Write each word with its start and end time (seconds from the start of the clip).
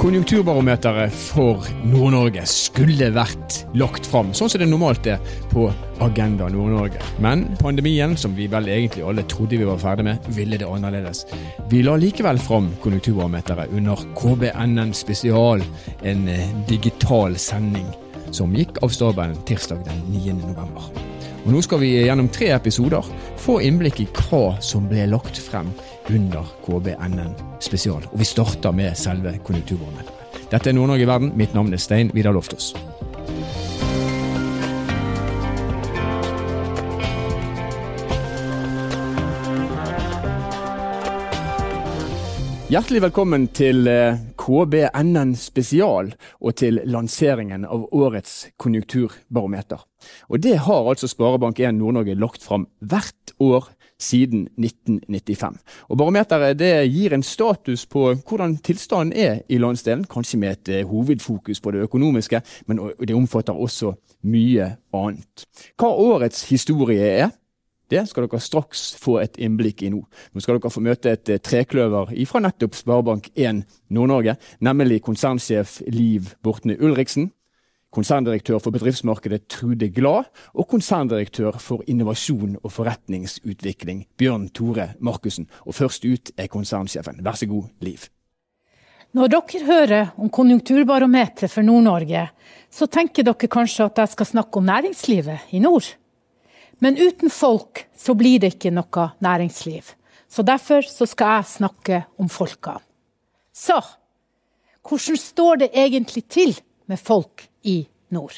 Konjunkturbarometeret 0.00 1.12
for 1.12 1.66
Nord-Norge 1.84 2.46
skulle 2.48 3.10
vært 3.12 3.58
lagt 3.76 4.06
fram, 4.08 4.30
sånn 4.32 4.48
som 4.48 4.62
det 4.62 4.68
normalt 4.70 5.04
er 5.12 5.20
på 5.50 5.66
Agenda 6.00 6.46
Nord-Norge. 6.48 7.02
Men 7.20 7.42
pandemien, 7.60 8.14
som 8.16 8.32
vi 8.32 8.46
vel 8.48 8.70
egentlig 8.72 9.04
alle 9.04 9.26
trodde 9.28 9.58
vi 9.60 9.68
var 9.68 9.76
ferdig 9.82 10.06
med, 10.08 10.30
ville 10.32 10.56
det 10.56 10.64
annerledes. 10.64 11.26
Vi 11.68 11.82
la 11.84 11.98
likevel 12.00 12.40
fram 12.40 12.70
Konjunkturbarometeret 12.80 13.76
under 13.76 14.00
KBNN 14.16 14.96
Spesial, 14.96 15.60
en 16.00 16.24
eh, 16.32 16.48
digital 16.70 17.36
sending 17.36 17.92
som 18.32 18.56
gikk 18.56 18.80
av 18.80 18.96
stabelen 18.96 19.36
tirsdag 19.44 19.84
den 19.84 20.00
9. 20.14 20.38
november. 20.46 20.88
Og 21.44 21.52
Nå 21.52 21.60
skal 21.64 21.84
vi 21.84 21.92
gjennom 21.98 22.32
tre 22.32 22.54
episoder 22.56 23.04
få 23.40 23.60
innblikk 23.68 24.00
i 24.00 24.08
hva 24.16 24.56
som 24.64 24.88
ble 24.88 25.10
lagt 25.12 25.36
frem 25.40 25.68
under 26.14 26.44
KBNN 26.66 27.34
spesial. 27.60 28.02
Og 28.12 28.18
vi 28.18 28.24
starter 28.24 28.74
med 28.74 28.96
selve 28.98 29.36
konjunkturbarometeret. 29.46 30.40
Dette 30.50 30.70
er 30.70 30.74
Nord-Norge 30.74 31.06
i 31.06 31.10
verden. 31.10 31.32
Mitt 31.38 31.54
navn 31.54 31.72
er 31.72 31.78
Stein 31.78 32.10
Vidar 32.14 32.34
Loftaas. 32.34 32.72
Hjertelig 42.70 43.00
velkommen 43.02 43.48
til 43.50 43.88
eh, 43.90 44.18
KBNN 44.38 45.32
spesial 45.34 46.12
og 46.38 46.52
til 46.60 46.78
lanseringen 46.86 47.64
av 47.66 47.88
årets 47.90 48.44
konjunkturbarometer. 48.62 49.82
Og 50.30 50.38
Det 50.38 50.54
har 50.66 50.90
altså 50.90 51.10
Sparebank1 51.10 51.74
Nord-Norge 51.80 52.14
lagt 52.14 52.46
fram 52.46 52.68
hvert 52.78 53.34
år 53.42 53.72
siden 54.00 54.46
1995. 54.58 55.58
Og 55.88 55.98
Barometeret 56.00 56.58
det 56.58 56.72
gir 56.90 57.14
en 57.14 57.24
status 57.26 57.86
på 57.90 58.06
hvordan 58.16 58.56
tilstanden 58.64 59.12
er 59.16 59.42
i 59.48 59.60
landsdelen, 59.60 60.06
kanskje 60.10 60.40
med 60.40 60.56
et 60.56 60.72
eh, 60.80 60.86
hovedfokus 60.88 61.60
på 61.60 61.74
det 61.74 61.84
økonomiske, 61.88 62.42
men 62.66 62.82
det 62.98 63.16
omfatter 63.16 63.56
også 63.56 63.94
mye 64.30 64.72
annet. 64.96 65.46
Hva 65.78 65.92
årets 65.92 66.46
historie 66.50 67.12
er, 67.20 67.30
det 67.90 68.04
skal 68.06 68.28
dere 68.28 68.38
straks 68.42 68.92
få 69.02 69.16
et 69.18 69.38
innblikk 69.42 69.82
i 69.82 69.90
nå. 69.90 69.98
Nå 70.06 70.42
skal 70.42 70.60
dere 70.60 70.70
få 70.70 70.82
møte 70.84 71.10
et 71.16 71.32
eh, 71.32 71.42
trekløver 71.42 72.14
fra 72.30 72.42
nettopp 72.44 72.78
Sparebank1 72.78 73.64
Nord-Norge, 73.90 74.36
nemlig 74.62 75.02
konsernsjef 75.02 75.80
Liv 75.90 76.30
Bortne 76.44 76.78
Ulriksen, 76.78 77.32
konserndirektør 77.94 78.60
for 78.62 78.74
bedriftsmarkedet 78.74 79.48
Trude 79.50 79.88
Glad 79.94 80.30
og 80.54 80.68
konserndirektør 80.70 81.58
for 81.58 81.82
innovasjon 81.90 82.56
og 82.62 82.72
forretningsutvikling 82.72 84.04
Bjørn 84.18 84.48
Tore 84.54 84.92
Markussen. 85.00 85.48
Og 85.66 85.74
først 85.74 86.06
ut 86.06 86.32
er 86.36 86.50
konsernsjefen. 86.50 87.20
Vær 87.24 87.38
så 87.38 87.50
god, 87.50 87.70
Liv. 87.82 88.06
Når 89.10 89.30
dere 89.32 89.64
hører 89.66 90.10
om 90.22 90.30
konjunkturbarometeret 90.30 91.50
for 91.50 91.66
Nord-Norge, 91.66 92.28
så 92.70 92.86
tenker 92.86 93.26
dere 93.26 93.50
kanskje 93.50 93.88
at 93.88 93.98
jeg 93.98 94.12
skal 94.12 94.28
snakke 94.36 94.60
om 94.60 94.68
næringslivet 94.70 95.50
i 95.50 95.58
nord. 95.58 95.88
Men 96.78 96.96
uten 96.96 97.30
folk 97.30 97.88
så 97.98 98.14
blir 98.14 98.38
det 98.40 98.54
ikke 98.54 98.70
noe 98.72 99.10
næringsliv. 99.20 99.96
Så 100.30 100.46
derfor 100.46 100.86
så 100.86 101.08
skal 101.10 101.40
jeg 101.40 101.50
snakke 101.56 102.04
om 102.22 102.30
folka. 102.30 102.78
Så 103.52 103.80
hvordan 104.86 105.18
står 105.18 105.56
det 105.64 105.72
egentlig 105.74 106.24
til 106.30 106.54
med 106.86 107.02
folk 107.02 107.49
i 107.62 107.88
nord. 108.08 108.34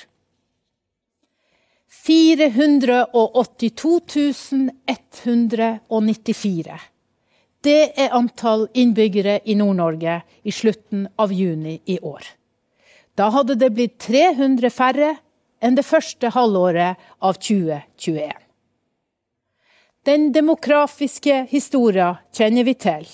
482 2.06 4.00
194. 4.86 6.80
Det 7.62 7.92
er 7.94 8.14
antall 8.16 8.66
innbyggere 8.74 9.40
i 9.46 9.54
Nord-Norge 9.54 10.22
i 10.42 10.50
slutten 10.50 11.08
av 11.20 11.32
juni 11.32 11.80
i 11.86 11.98
år. 12.02 12.22
Da 13.14 13.28
hadde 13.30 13.54
det 13.60 13.70
blitt 13.76 13.98
300 14.02 14.70
færre 14.72 15.16
enn 15.62 15.76
det 15.78 15.86
første 15.86 16.32
halvåret 16.34 16.96
av 17.22 17.38
2021. 17.38 18.32
Den 20.02 20.32
demografiske 20.34 21.44
historien 21.52 22.18
kjenner 22.34 22.66
vi 22.66 22.74
til. 22.74 23.06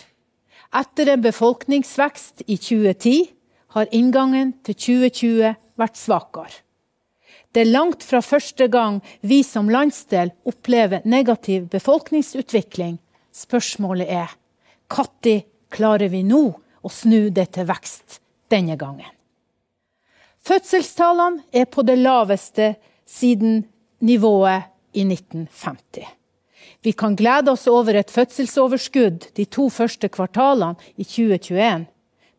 Etter 0.72 1.12
en 1.12 1.25
befolkningsvekst 1.25 2.47
i 2.47 2.56
2010 2.56 3.28
har 3.77 3.93
inngangen 3.93 4.54
til 4.65 4.75
2020 4.75 5.53
vært 5.78 5.99
svakere. 5.99 6.62
Det 7.53 7.62
er 7.65 7.72
langt 7.72 8.05
fra 8.05 8.21
første 8.25 8.69
gang 8.69 9.00
vi 9.21 9.41
som 9.47 9.71
landsdel 9.72 10.33
opplever 10.49 11.05
negativ 11.09 11.69
befolkningsutvikling. 11.72 12.99
Spørsmålet 13.33 14.09
er 14.09 14.34
når 14.89 15.43
klarer 15.72 16.09
vi 16.09 16.22
nå 16.25 16.43
å 16.83 16.91
snu 16.93 17.31
det 17.31 17.50
til 17.56 17.69
vekst 17.69 18.21
denne 18.53 18.77
gangen? 18.81 19.11
Fødselstallene 20.44 21.44
er 21.53 21.66
på 21.69 21.83
det 21.84 21.99
laveste 22.00 22.75
siden 23.09 23.65
nivået 24.00 24.69
i 24.97 25.05
1950. 25.05 26.06
Vi 26.81 26.93
kan 26.93 27.16
glede 27.16 27.53
oss 27.53 27.66
over 27.69 27.97
et 27.99 28.10
fødselsoverskudd 28.10 29.33
de 29.37 29.45
to 29.45 29.69
første 29.69 30.09
kvartalene 30.09 30.78
i 30.97 31.05
2021, 31.05 31.87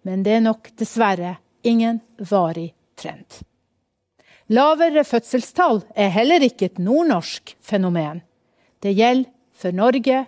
men 0.08 0.24
det 0.24 0.38
er 0.38 0.46
nok 0.46 0.72
dessverre 0.80 1.38
ingen 1.64 2.00
varig 2.18 2.72
trend. 3.00 3.40
Lavere 4.50 5.04
fødselstall 5.06 5.84
er 5.96 6.14
heller 6.14 6.44
ikke 6.46 6.72
et 6.72 6.80
nordnorsk 6.82 7.56
fenomen. 7.62 8.24
Det 8.82 8.96
gjelder 8.98 9.30
for 9.60 9.76
Norge 9.76 10.24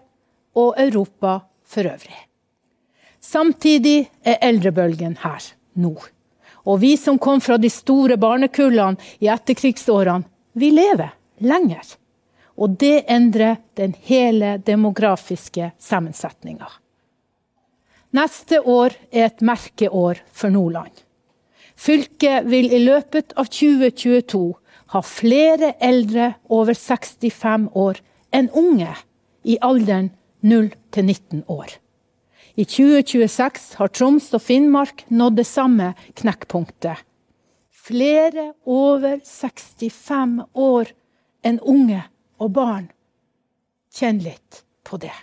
og 0.59 0.75
Europa 0.77 1.39
for 1.65 1.87
øvrig. 1.87 2.19
Samtidig 3.21 4.09
er 4.25 4.41
eldrebølgen 4.41 5.17
her 5.23 5.45
nå. 5.73 5.95
Og 6.65 6.81
vi 6.81 6.95
som 6.97 7.17
kom 7.21 7.41
fra 7.41 7.57
de 7.57 7.69
store 7.69 8.17
barnekullene 8.21 8.99
i 9.21 9.29
etterkrigsårene, 9.31 10.27
vi 10.53 10.69
lever 10.73 11.13
lenger. 11.41 11.95
Og 12.61 12.75
det 12.77 13.05
endrer 13.09 13.61
den 13.79 13.95
hele 14.05 14.57
demografiske 14.65 15.71
sammensetninga. 15.79 16.67
Neste 18.11 18.59
år 18.67 18.97
er 19.09 19.29
et 19.29 19.41
merkeår 19.41 20.19
for 20.35 20.51
Nordland. 20.51 20.91
Fylket 21.81 22.45
vil 22.45 22.69
i 22.69 22.79
løpet 22.83 23.33
av 23.41 23.47
2022 23.49 24.41
ha 24.93 24.99
flere 25.01 25.71
eldre 25.81 26.33
over 26.53 26.77
65 26.77 27.69
år 27.73 28.01
enn 28.35 28.51
unge 28.53 28.91
i 29.49 29.55
alderen 29.65 30.11
0 30.45 30.67
til 30.93 31.07
19 31.07 31.41
år. 31.49 31.71
I 32.53 32.67
2026 32.69 33.79
har 33.79 33.89
Troms 33.95 34.27
og 34.35 34.43
Finnmark 34.43 35.05
nådd 35.09 35.39
det 35.39 35.47
samme 35.47 35.93
knekkpunktet. 36.19 36.99
Flere 37.71 38.51
over 38.69 39.17
65 39.25 40.37
år 40.53 40.91
enn 41.41 41.57
unge 41.65 42.03
og 42.37 42.53
barn. 42.59 42.91
Kjenn 43.95 44.21
litt 44.21 44.61
på 44.85 45.01
det. 45.01 45.15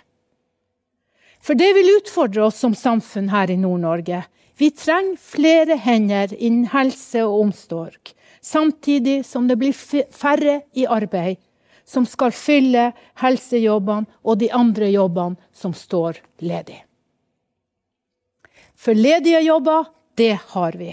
For 1.39 1.55
det 1.55 1.71
vil 1.77 1.95
utfordre 1.95 2.49
oss 2.49 2.59
som 2.59 2.75
samfunn 2.75 3.31
her 3.31 3.47
i 3.47 3.57
Nord-Norge 3.61 4.25
vi 4.59 4.71
trenger 4.75 5.17
flere 5.23 5.79
hender 5.79 6.33
innen 6.35 6.67
helse 6.73 7.23
og 7.23 7.45
omsorg, 7.47 8.13
samtidig 8.41 9.21
som 9.25 9.47
det 9.47 9.57
blir 9.59 9.75
færre 9.75 10.61
i 10.75 10.85
arbeid 10.85 11.39
som 11.89 12.05
skal 12.05 12.33
fylle 12.35 12.91
helsejobbene 13.23 14.19
og 14.21 14.37
de 14.43 14.51
andre 14.53 14.91
jobbene 14.93 15.39
som 15.55 15.73
står 15.73 16.19
ledig. 16.45 16.77
For 18.79 18.95
ledige 18.95 19.41
jobber, 19.43 19.89
det 20.15 20.35
har 20.53 20.77
vi. 20.79 20.91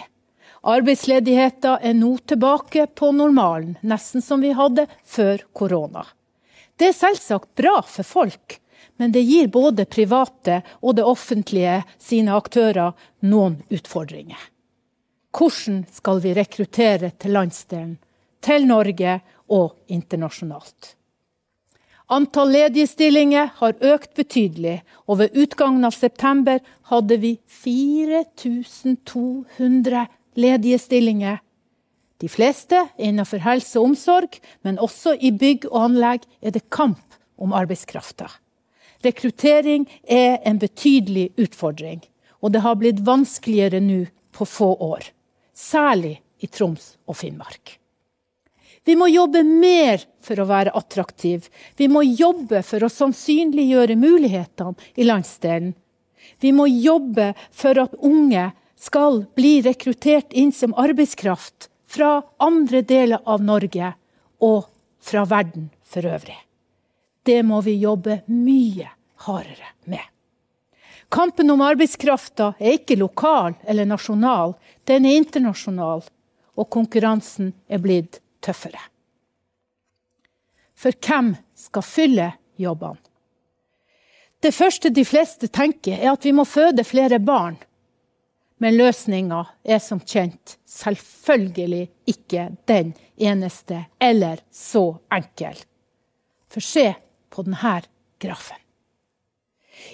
Arbeidsledigheten 0.66 1.82
er 1.82 1.94
nå 1.94 2.16
tilbake 2.26 2.88
på 2.98 3.12
normalen, 3.14 3.76
nesten 3.86 4.24
som 4.24 4.42
vi 4.42 4.50
hadde 4.56 4.88
før 5.04 5.44
korona. 5.54 6.02
Det 6.76 6.90
er 6.90 6.96
selvsagt 6.96 7.52
bra 7.58 7.78
for 7.86 8.08
folk, 8.08 8.56
men 8.96 9.12
det 9.12 9.22
gir 9.22 9.48
både 9.52 9.84
private 9.84 10.62
og 10.80 10.96
det 10.96 11.04
offentlige 11.04 11.84
sine 11.98 12.32
aktører 12.36 12.92
noen 13.20 13.62
utfordringer. 13.70 14.38
Hvordan 15.36 15.84
skal 15.92 16.20
vi 16.24 16.34
rekruttere 16.36 17.10
til 17.20 17.30
landsdelen, 17.36 17.98
til 18.40 18.66
Norge 18.66 19.20
og 19.52 19.74
internasjonalt? 19.92 20.96
Antall 22.06 22.54
ledige 22.54 22.86
stillinger 22.86 23.50
har 23.58 23.74
økt 23.82 24.14
betydelig, 24.14 24.86
og 25.10 25.18
ved 25.18 25.34
utgangen 25.34 25.82
av 25.84 25.90
september 25.90 26.60
hadde 26.92 27.16
vi 27.18 27.40
4200 27.50 30.06
ledige 30.38 30.78
stillinger. 30.78 31.42
De 32.22 32.28
fleste 32.30 32.86
innenfor 32.96 33.38
helse 33.42 33.78
og 33.80 33.84
omsorg, 33.90 34.38
men 34.62 34.78
også 34.78 35.18
i 35.18 35.30
bygg 35.34 35.66
og 35.72 35.90
anlegg 35.90 36.20
er 36.40 36.50
det 36.54 36.70
kamp 36.70 37.02
om 37.36 37.52
arbeidskrafta. 37.52 38.30
Rekruttering 39.04 39.86
er 40.02 40.38
en 40.44 40.60
betydelig 40.62 41.30
utfordring, 41.36 42.00
og 42.40 42.52
det 42.52 42.62
har 42.64 42.78
blitt 42.80 43.02
vanskeligere 43.06 43.80
nå 43.80 44.04
på 44.36 44.46
få 44.48 44.74
år. 44.80 45.10
Særlig 45.56 46.20
i 46.40 46.48
Troms 46.52 46.94
og 47.08 47.16
Finnmark. 47.16 47.78
Vi 48.86 48.94
må 48.94 49.08
jobbe 49.10 49.42
mer 49.42 50.04
for 50.22 50.38
å 50.38 50.46
være 50.46 50.74
attraktiv. 50.78 51.48
Vi 51.74 51.88
må 51.90 52.04
jobbe 52.06 52.62
for 52.62 52.86
å 52.86 52.92
sannsynliggjøre 52.92 53.96
mulighetene 53.98 54.76
i 54.94 55.06
landsdelen. 55.08 55.72
Vi 56.38 56.52
må 56.54 56.68
jobbe 56.70 57.32
for 57.50 57.78
at 57.82 57.96
unge 57.98 58.52
skal 58.78 59.24
bli 59.34 59.58
rekruttert 59.66 60.36
inn 60.36 60.52
som 60.54 60.76
arbeidskraft 60.78 61.70
fra 61.90 62.20
andre 62.38 62.82
deler 62.86 63.22
av 63.26 63.42
Norge 63.42 63.94
og 64.44 64.66
fra 65.02 65.24
verden 65.26 65.70
for 65.82 66.06
øvrig. 66.06 66.45
Det 67.26 67.42
må 67.42 67.60
vi 67.66 67.74
jobbe 67.82 68.20
mye 68.30 68.90
hardere 69.26 69.72
med. 69.90 70.04
Kampen 71.08 71.50
om 71.50 71.62
arbeidskrafta 71.62 72.52
er 72.58 72.78
ikke 72.78 72.98
lokal 72.98 73.54
eller 73.66 73.86
nasjonal, 73.86 74.54
den 74.86 75.06
er 75.06 75.18
internasjonal, 75.20 76.02
og 76.56 76.70
konkurransen 76.70 77.52
er 77.68 77.82
blitt 77.82 78.20
tøffere. 78.42 78.80
For 80.76 80.94
hvem 80.94 81.34
skal 81.56 81.86
fylle 81.86 82.30
jobbene? 82.60 83.00
Det 84.42 84.52
første 84.54 84.90
de 84.92 85.02
fleste 85.08 85.48
tenker, 85.48 85.96
er 85.96 86.12
at 86.12 86.26
vi 86.26 86.32
må 86.36 86.44
føde 86.44 86.84
flere 86.84 87.18
barn. 87.18 87.56
Men 88.60 88.76
løsninga 88.76 89.40
er 89.64 89.80
som 89.82 89.98
kjent 90.00 90.58
selvfølgelig 90.68 91.88
ikke 92.12 92.50
den 92.68 92.92
eneste 93.16 93.82
eller 94.00 94.44
så 94.52 94.84
enkel. 95.12 95.56
For 96.52 96.64
se 96.64 96.92
på 97.36 97.44
denne 97.44 97.82
grafen. 98.22 98.62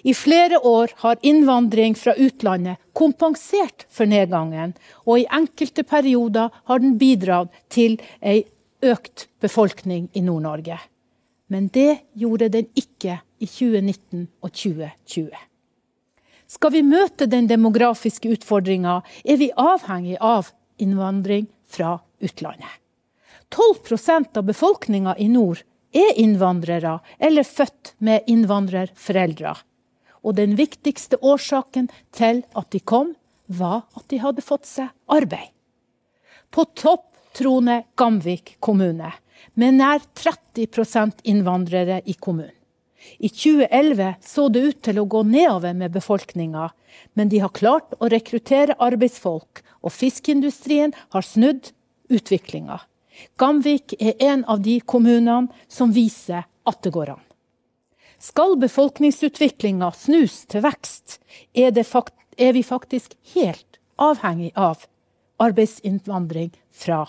I 0.02 0.14
flere 0.14 0.58
år 0.58 0.92
har 0.96 1.18
innvandring 1.26 1.94
fra 1.98 2.14
utlandet 2.14 2.78
kompensert 2.94 3.86
for 3.90 4.06
nedgangen, 4.06 4.76
og 5.06 5.18
i 5.20 5.26
enkelte 5.26 5.82
perioder 5.82 6.52
har 6.70 6.82
den 6.82 6.96
bidratt 6.98 7.50
til 7.72 7.98
ei 8.22 8.44
økt 8.82 9.26
befolkning 9.42 10.08
i 10.14 10.22
Nord-Norge. 10.22 10.78
Men 11.50 11.68
det 11.74 12.04
gjorde 12.14 12.48
den 12.54 12.68
ikke 12.78 13.18
i 13.42 13.46
2019 13.46 14.28
og 14.40 14.52
2020. 14.54 15.34
Skal 16.52 16.72
vi 16.74 16.82
møte 16.84 17.26
den 17.26 17.48
demografiske 17.48 18.30
utfordringa, 18.36 19.00
er 19.24 19.38
vi 19.40 19.50
avhengig 19.56 20.18
av 20.20 20.52
innvandring 20.82 21.48
fra 21.66 21.96
utlandet. 22.22 22.70
12% 23.52 24.38
av 24.38 24.46
befolkninga 24.48 25.14
i 25.20 25.28
nord 25.28 25.60
er 25.92 26.16
innvandrere 26.20 26.98
eller 27.18 27.46
født 27.46 27.94
med 27.98 28.28
innvandrerforeldre. 28.30 29.54
Og 30.22 30.36
den 30.38 30.56
viktigste 30.58 31.18
årsaken 31.18 31.90
til 32.14 32.44
at 32.54 32.70
de 32.72 32.80
kom, 32.80 33.14
var 33.46 33.82
at 33.98 34.06
de 34.08 34.20
hadde 34.22 34.44
fått 34.44 34.68
seg 34.68 34.92
arbeid. 35.10 35.50
På 36.52 36.64
topp 36.78 37.08
troner 37.36 37.84
Gamvik 37.96 38.56
kommune, 38.60 39.10
med 39.54 39.80
nær 39.80 40.02
30% 40.16 41.24
innvandrere 41.28 42.00
i 42.06 42.14
kommunen. 42.14 42.54
I 43.18 43.28
2011 43.28 44.14
så 44.22 44.46
det 44.52 44.62
ut 44.62 44.80
til 44.86 45.00
å 45.02 45.08
gå 45.10 45.24
nedover 45.26 45.74
med 45.74 45.90
befolkninga, 45.90 46.68
men 47.18 47.32
de 47.32 47.40
har 47.42 47.50
klart 47.56 47.96
å 47.98 48.08
rekruttere 48.12 48.76
arbeidsfolk, 48.78 49.62
og 49.82 49.90
fiskeindustrien 49.90 50.94
har 51.10 51.26
snudd 51.26 51.72
utviklinga. 52.12 52.78
Gamvik 53.40 53.94
er 53.98 54.14
en 54.22 54.44
av 54.44 54.62
de 54.62 54.78
kommunene 54.80 55.48
som 55.68 55.92
viser 55.94 56.44
at 56.68 56.82
det 56.82 56.92
går 56.94 57.14
an. 57.14 57.22
Skal 58.22 58.54
befolkningsutviklinga 58.62 59.90
snus 59.98 60.44
til 60.46 60.62
vekst, 60.62 61.18
er, 61.58 61.74
er, 61.74 62.52
vi 62.54 62.62
faktisk 62.62 63.16
helt 63.34 63.80
avhengig 63.98 64.52
av 64.54 64.84
arbeidsinnvandring 65.42 66.52
fra 66.70 67.08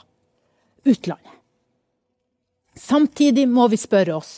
utlandet. 0.84 1.38
Samtidig 2.74 3.46
må 3.46 3.68
vi 3.70 3.78
spørre 3.78 4.18
oss 4.18 4.34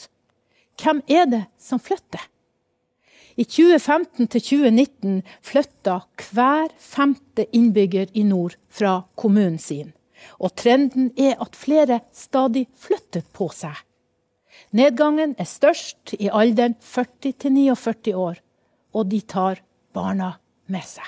hvem 0.81 0.99
er 1.07 1.29
det 1.31 1.43
som 1.61 1.79
flytter? 1.79 2.19
I 3.35 3.43
2015 3.43 4.27
til 4.31 4.41
2019 4.41 5.21
flytta 5.43 6.01
hver 6.29 6.71
femte 6.79 7.47
innbygger 7.55 8.11
i 8.15 8.23
nord 8.27 8.55
fra 8.67 9.01
kommunen 9.15 9.59
sin. 9.59 9.91
Og 10.39 10.55
trenden 10.55 11.11
er 11.17 11.35
at 11.41 11.57
flere 11.57 12.01
stadig 12.15 12.65
flytter 12.79 13.25
på 13.35 13.49
seg. 13.53 13.75
Nedgangen 14.75 15.35
er 15.39 15.47
størst 15.49 16.15
i 16.19 16.29
alderen 16.31 16.77
40 16.79 17.35
til 17.43 17.53
49 17.55 18.15
år, 18.15 18.39
og 18.95 19.11
de 19.11 19.21
tar 19.21 19.61
barna 19.95 20.35
med 20.71 20.83
seg. 20.87 21.05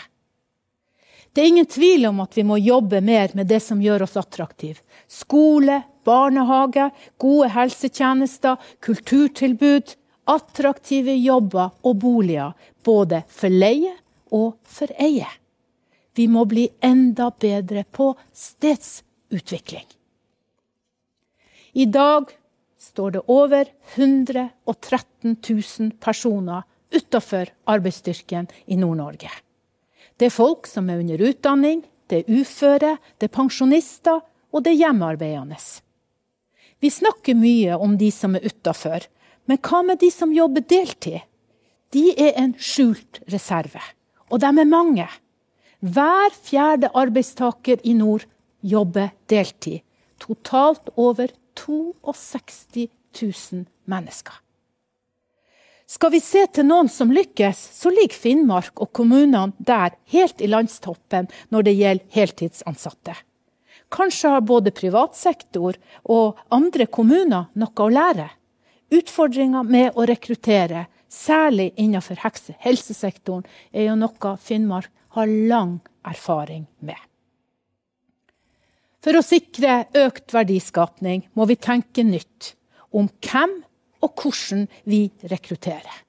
Det 1.34 1.44
er 1.44 1.52
ingen 1.52 1.70
tvil 1.70 2.08
om 2.10 2.24
at 2.24 2.34
vi 2.34 2.44
må 2.48 2.58
jobbe 2.58 2.98
mer 3.06 3.34
med 3.38 3.46
det 3.52 3.60
som 3.62 3.82
gjør 3.82 4.08
oss 4.08 4.18
attraktive. 4.18 4.82
Skole, 5.06 5.84
barnehage, 6.08 6.88
gode 7.22 7.52
helsetjenester, 7.54 8.58
kulturtilbud, 8.82 9.94
attraktive 10.34 11.14
jobber 11.14 11.76
og 11.86 12.00
boliger. 12.02 12.56
Både 12.84 13.22
for 13.30 13.54
leie 13.54 13.94
og 14.34 14.56
for 14.66 14.90
eie. 14.98 15.30
Vi 16.18 16.26
må 16.28 16.48
bli 16.50 16.66
enda 16.82 17.30
bedre 17.40 17.84
på 17.84 18.10
stedsutvikling. 18.34 19.86
I 21.78 21.86
dag 21.86 22.32
står 22.82 23.12
det 23.12 23.22
over 23.30 23.68
113 23.94 25.36
000 25.50 25.92
personer 26.02 26.64
utafor 26.90 27.52
arbeidsstyrken 27.70 28.48
i 28.66 28.78
Nord-Norge. 28.80 29.30
Det 30.18 30.30
er 30.30 30.34
folk 30.34 30.66
som 30.66 30.90
er 30.90 31.04
under 31.04 31.22
utdanning, 31.22 31.84
det 32.10 32.24
er 32.24 32.40
uføre, 32.40 32.96
det 33.20 33.30
er 33.30 33.36
pensjonister, 33.36 34.24
og 34.50 34.64
det 34.64 34.74
er 34.74 34.82
hjemmearbeidende. 34.88 35.60
Vi 36.82 36.90
snakker 36.94 37.38
mye 37.38 37.78
om 37.78 37.94
de 37.98 38.10
som 38.14 38.34
er 38.38 38.48
utafor, 38.48 39.06
men 39.46 39.62
hva 39.62 39.84
med 39.86 40.02
de 40.02 40.10
som 40.14 40.34
jobber 40.34 40.66
deltid? 40.66 41.22
De 41.94 42.10
er 42.18 42.34
en 42.42 42.56
skjult 42.58 43.22
reserve, 43.32 43.82
og 44.32 44.42
de 44.42 44.50
er 44.50 44.70
mange. 44.70 45.08
Hver 45.80 46.34
fjerde 46.34 46.90
arbeidstaker 46.98 47.84
i 47.86 47.94
nord 47.94 48.26
jobber 48.66 49.12
deltid. 49.30 49.84
Totalt 50.18 50.90
over 50.98 51.30
62 51.54 52.88
000 53.22 53.66
mennesker. 53.86 54.34
Skal 55.88 56.12
vi 56.12 56.20
se 56.20 56.42
til 56.52 56.66
noen 56.68 56.90
som 56.92 57.14
lykkes, 57.14 57.60
så 57.78 57.94
ligger 57.94 58.18
Finnmark 58.18 58.82
og 58.82 58.90
kommunene 58.92 59.54
der 59.58 59.94
helt 60.12 60.42
i 60.42 60.50
landstoppen 60.50 61.30
når 61.54 61.70
det 61.70 61.76
gjelder 61.78 62.18
heltidsansatte. 62.18 63.14
Kanskje 63.94 64.34
har 64.34 64.44
både 64.44 64.74
privat 64.76 65.16
sektor 65.16 65.78
og 66.04 66.42
andre 66.52 66.90
kommuner 66.92 67.48
noe 67.54 67.86
å 67.86 67.94
lære. 67.94 68.28
Utfordringa 68.92 69.62
med 69.64 69.96
å 69.96 70.04
rekruttere, 70.10 70.88
særlig 71.08 71.70
innenfor 71.80 72.20
helsesektoren, 72.20 73.46
er 73.72 73.88
jo 73.88 73.96
noe 73.96 74.36
Finnmark 74.44 74.92
har 75.16 75.28
lang 75.50 75.78
erfaring 76.08 76.66
med. 76.80 77.00
For 79.04 79.16
å 79.16 79.24
sikre 79.24 79.86
økt 79.96 80.34
verdiskapning 80.36 81.28
må 81.38 81.46
vi 81.48 81.56
tenke 81.56 82.04
nytt 82.04 82.54
om 82.92 83.08
hvem 83.24 83.54
og 84.04 84.20
hvordan 84.20 84.66
vi 84.90 85.08
rekrutterer. 85.32 86.04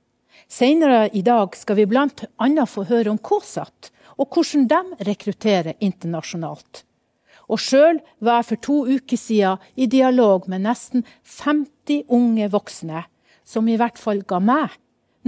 Senere 0.49 1.09
i 1.13 1.23
dag 1.23 1.55
skal 1.57 1.77
vi 1.77 1.87
bl.a. 1.87 2.65
få 2.67 2.85
høre 2.89 3.13
om 3.13 3.21
KSAT, 3.21 3.91
og 4.19 4.35
hvordan 4.35 4.65
de 4.71 4.81
rekrutterer 5.07 5.77
internasjonalt. 5.85 6.83
Og 7.49 7.61
sjøl 7.63 8.01
var 8.25 8.41
jeg 8.41 8.49
for 8.49 8.65
to 8.65 8.79
uker 8.89 9.21
siden 9.21 9.63
i 9.77 9.87
dialog 9.89 10.49
med 10.49 10.65
nesten 10.67 11.05
50 11.23 12.09
unge 12.13 12.49
voksne, 12.53 13.05
som 13.45 13.69
i 13.69 13.79
hvert 13.81 14.01
fall 14.01 14.25
ga 14.29 14.41
meg 14.43 14.75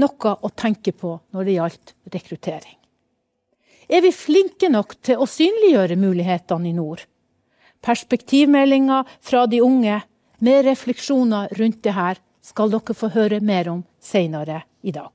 noe 0.00 0.34
å 0.40 0.52
tenke 0.56 0.92
på 0.96 1.14
når 1.32 1.46
det 1.46 1.56
gjaldt 1.56 1.94
rekruttering. 2.16 2.79
Er 3.90 4.04
vi 4.04 4.12
flinke 4.14 4.68
nok 4.70 4.94
til 5.02 5.18
å 5.18 5.26
synliggjøre 5.26 5.96
mulighetene 5.98 6.70
i 6.70 6.74
nord? 6.76 7.00
Perspektivmeldinga 7.82 9.02
fra 9.18 9.46
de 9.50 9.58
unge 9.66 9.96
med 10.38 10.64
refleksjoner 10.68 11.50
rundt 11.58 11.80
det 11.82 11.96
her 11.96 12.20
skal 12.44 12.70
dere 12.70 12.94
få 12.94 13.10
høre 13.10 13.40
mer 13.42 13.70
om 13.72 13.80
seinere 13.98 14.62
i 14.86 14.94
dag. 14.94 15.10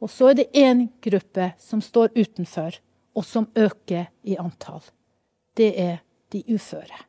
Og 0.00 0.08
så 0.08 0.30
er 0.30 0.38
det 0.38 0.48
én 0.56 0.86
gruppe 1.04 1.50
som 1.60 1.82
står 1.84 2.14
utenfor, 2.16 2.78
og 3.12 3.26
som 3.26 3.50
øker 3.58 4.08
i 4.22 4.38
antall. 4.40 4.80
Det 5.58 5.72
er 5.76 6.00
de 6.32 6.40
uføre. 6.54 7.04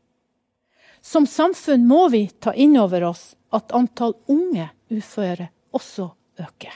Som 1.00 1.24
samfunn 1.30 1.88
må 1.88 2.10
vi 2.12 2.26
ta 2.42 2.52
inn 2.52 2.76
over 2.82 3.08
oss 3.14 3.32
at 3.56 3.72
antall 3.72 4.18
unge 4.28 4.68
uføre 4.92 5.48
også 5.72 6.10
øker. 6.42 6.74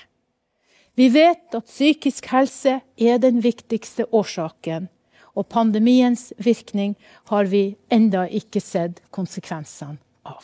Vi 0.95 1.09
vet 1.09 1.55
at 1.57 1.65
psykisk 1.65 2.27
helse 2.29 2.79
er 2.97 3.21
den 3.21 3.39
viktigste 3.41 4.05
årsaken 4.13 4.89
og 5.33 5.47
pandemiens 5.49 6.31
virkning 6.37 6.93
har 7.31 7.49
vi 7.49 7.75
enda 7.89 8.27
ikke 8.29 8.61
sett 8.61 9.01
konsekvensene 9.13 9.97
av. 10.29 10.43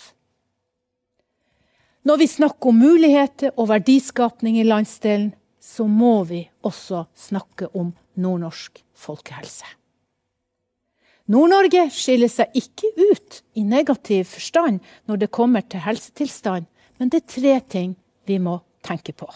Når 2.08 2.18
vi 2.18 2.28
snakker 2.32 2.72
om 2.72 2.80
muligheter 2.82 3.52
og 3.56 3.70
verdiskapning 3.70 4.58
i 4.58 4.66
landsdelen, 4.66 5.34
så 5.60 5.86
må 5.86 6.24
vi 6.26 6.46
også 6.66 7.04
snakke 7.14 7.68
om 7.78 7.92
nordnorsk 8.18 8.80
folkehelse. 8.98 9.68
Nord-Norge 11.30 11.84
skiller 11.94 12.32
seg 12.32 12.56
ikke 12.58 12.90
ut 12.98 13.42
i 13.54 13.62
negativ 13.68 14.24
forstand 14.32 14.80
når 15.06 15.22
det 15.22 15.30
kommer 15.36 15.62
til 15.62 15.84
helsetilstand, 15.86 16.66
men 16.98 17.12
det 17.12 17.22
er 17.22 17.34
tre 17.36 17.54
ting 17.70 17.94
vi 18.26 18.40
må 18.42 18.58
tenke 18.82 19.14
på. 19.14 19.30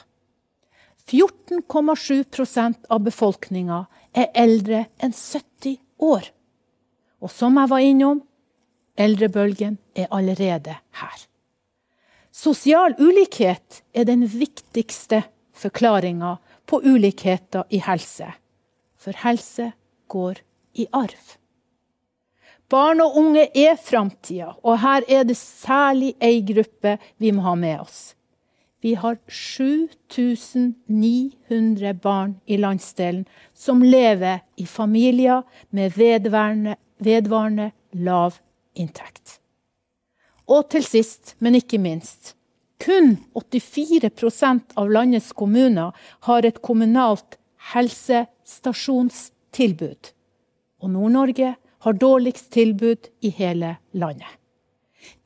14,7% 1.10 2.88
av 2.90 3.04
befolkninga 3.04 3.86
er 4.14 4.32
eldre 4.38 4.86
enn 5.04 5.14
70 5.14 5.78
år. 6.04 6.30
Og 7.24 7.32
som 7.32 7.58
jeg 7.60 7.72
var 7.72 7.84
innom, 7.84 8.24
eldrebølgen 9.00 9.78
er 9.96 10.10
allerede 10.12 10.78
her. 11.00 11.20
Sosial 12.34 12.96
ulikhet 12.98 13.84
er 13.94 14.08
den 14.10 14.26
viktigste 14.28 15.24
forklaringa 15.54 16.38
på 16.66 16.82
ulikheter 16.82 17.68
i 17.70 17.82
helse. 17.84 18.32
For 18.98 19.16
helse 19.24 19.72
går 20.10 20.42
i 20.80 20.88
arv. 20.92 21.38
Barn 22.74 23.04
og 23.04 23.18
unge 23.20 23.46
er 23.54 23.76
framtida, 23.78 24.56
og 24.64 24.80
her 24.82 25.06
er 25.08 25.28
det 25.30 25.38
særlig 25.38 26.16
ei 26.24 26.40
gruppe 26.42 26.96
vi 27.22 27.30
må 27.36 27.44
ha 27.46 27.54
med 27.60 27.84
oss. 27.84 28.16
Vi 28.84 28.96
har 29.00 29.16
7900 29.28 31.94
barn 31.94 32.40
i 32.46 32.58
landsdelen 32.58 33.26
som 33.54 33.84
lever 33.84 34.40
i 34.60 34.66
familier 34.68 35.44
med 35.70 35.92
vedvarende, 35.96 36.76
vedvarende 36.98 37.72
lav 37.96 38.34
inntekt. 38.76 39.40
Og 40.52 40.70
til 40.70 40.84
sist, 40.84 41.36
men 41.40 41.56
ikke 41.56 41.80
minst, 41.80 42.36
kun 42.84 43.18
84% 43.40 44.60
av 44.76 44.92
landets 44.92 45.32
kommuner 45.32 45.96
har 46.28 46.44
et 46.44 46.60
kommunalt 46.60 47.40
helsestasjonstilbud. 47.72 50.12
Og 50.84 50.92
Nord-Norge 50.92 51.56
har 51.56 51.94
dårligst 52.04 52.52
tilbud 52.52 53.08
i 53.24 53.32
hele 53.32 53.80
landet. 53.96 54.43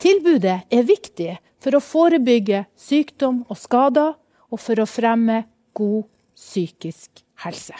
Tilbudet 0.02 0.68
er 0.74 0.88
viktig 0.88 1.36
for 1.64 1.78
å 1.78 1.84
forebygge 1.84 2.66
sykdom 2.78 3.44
og 3.50 3.60
skader, 3.60 4.16
og 4.48 4.62
for 4.64 4.80
å 4.80 4.88
fremme 4.88 5.42
god 5.76 6.06
psykisk 6.38 7.24
helse. 7.44 7.76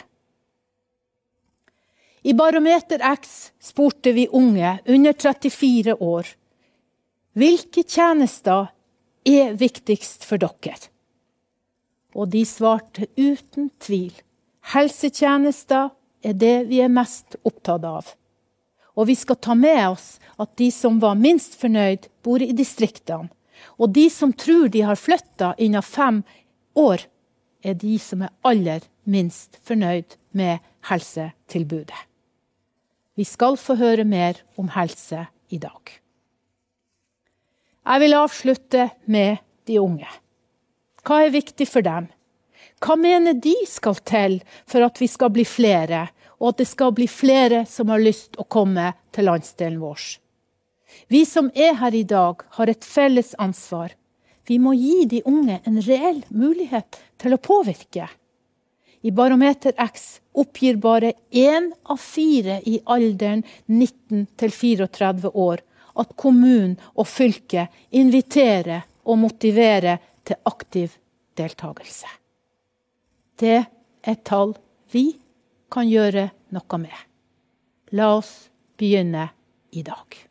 I 2.28 2.34
Barometer 2.36 3.00
X 3.14 3.52
spurte 3.62 4.12
vi 4.12 4.26
unge 4.36 4.74
under 4.90 5.14
34 5.16 5.94
år 6.04 6.28
hvilke 7.38 7.84
tjenester 7.86 8.68
er 9.24 9.54
viktigst 9.56 10.26
for 10.28 10.42
dere. 10.42 10.76
Og 12.18 12.28
de 12.32 12.42
svarte 12.48 13.06
uten 13.16 13.70
tvil 13.80 14.12
helsetjenester 14.74 15.92
er 16.24 16.34
det 16.36 16.56
vi 16.68 16.82
er 16.82 16.92
mest 16.92 17.38
opptatt 17.46 17.84
av. 17.86 18.10
Og 18.98 19.06
vi 19.06 19.14
skal 19.14 19.38
ta 19.38 19.54
med 19.54 19.84
oss 19.92 20.16
at 20.42 20.56
de 20.58 20.70
som 20.74 20.98
var 21.02 21.18
minst 21.18 21.54
fornøyd, 21.60 22.08
bor 22.22 22.42
i 22.42 22.50
distriktene. 22.56 23.30
Og 23.78 23.90
de 23.94 24.06
som 24.10 24.32
tror 24.34 24.68
de 24.70 24.82
har 24.86 24.98
flytta 24.98 25.52
innen 25.58 25.82
fem 25.82 26.22
år, 26.78 27.06
er 27.62 27.78
de 27.78 27.94
som 28.02 28.22
er 28.26 28.34
aller 28.46 28.84
minst 29.08 29.58
fornøyd 29.66 30.18
med 30.38 30.62
helsetilbudet. 30.90 31.98
Vi 33.18 33.26
skal 33.26 33.58
få 33.58 33.74
høre 33.80 34.04
mer 34.06 34.38
om 34.58 34.70
helse 34.76 35.24
i 35.50 35.58
dag. 35.58 35.98
Jeg 37.88 38.02
vil 38.04 38.14
avslutte 38.14 38.90
med 39.10 39.42
de 39.66 39.78
unge. 39.80 40.06
Hva 41.02 41.24
er 41.24 41.34
viktig 41.34 41.66
for 41.66 41.82
dem? 41.82 42.06
Hva 42.84 42.94
mener 43.00 43.34
de 43.34 43.54
skal 43.66 43.98
til 44.06 44.38
for 44.68 44.86
at 44.86 45.00
vi 45.00 45.08
skal 45.10 45.32
bli 45.34 45.46
flere, 45.48 46.06
og 46.38 46.52
at 46.52 46.62
det 46.62 46.68
skal 46.70 46.94
bli 46.94 47.08
flere 47.10 47.64
som 47.66 47.90
har 47.92 48.02
lyst 48.02 48.38
å 48.38 48.46
komme 48.46 48.92
til 49.14 49.28
landsdelen 49.28 49.80
vår. 49.82 50.00
Vi 51.08 51.24
som 51.28 51.50
er 51.54 51.76
her 51.80 51.94
i 51.94 52.04
dag, 52.06 52.42
har 52.56 52.70
et 52.70 52.84
felles 52.84 53.34
ansvar. 53.38 53.92
Vi 54.48 54.58
må 54.58 54.72
gi 54.78 55.04
de 55.10 55.22
unge 55.28 55.60
en 55.64 55.80
reell 55.84 56.22
mulighet 56.30 56.98
til 57.20 57.34
å 57.34 57.42
påvirke. 57.42 58.08
I 59.02 59.10
Barometer 59.14 59.74
X 59.78 60.20
oppgir 60.32 60.78
bare 60.82 61.12
én 61.30 61.70
av 61.84 62.00
fire 62.02 62.58
i 62.66 62.78
alderen 62.84 63.44
19 63.66 64.26
til 64.40 64.54
34 64.54 65.30
år 65.34 65.62
at 65.98 66.14
kommunen 66.18 66.76
og 66.94 67.06
fylket 67.10 67.74
inviterer 67.94 68.86
og 69.08 69.20
motiverer 69.22 70.00
til 70.26 70.40
aktiv 70.50 70.96
deltakelse. 71.38 72.10
Det 73.38 73.60
er 74.02 74.18
tall 74.26 74.56
vi 74.92 75.12
kan 75.70 75.88
gjøre 75.88 76.30
noe 76.54 76.80
med. 76.80 76.96
La 77.92 78.14
oss 78.16 78.48
begynne 78.78 79.28
i 79.72 79.84
dag. 79.84 80.28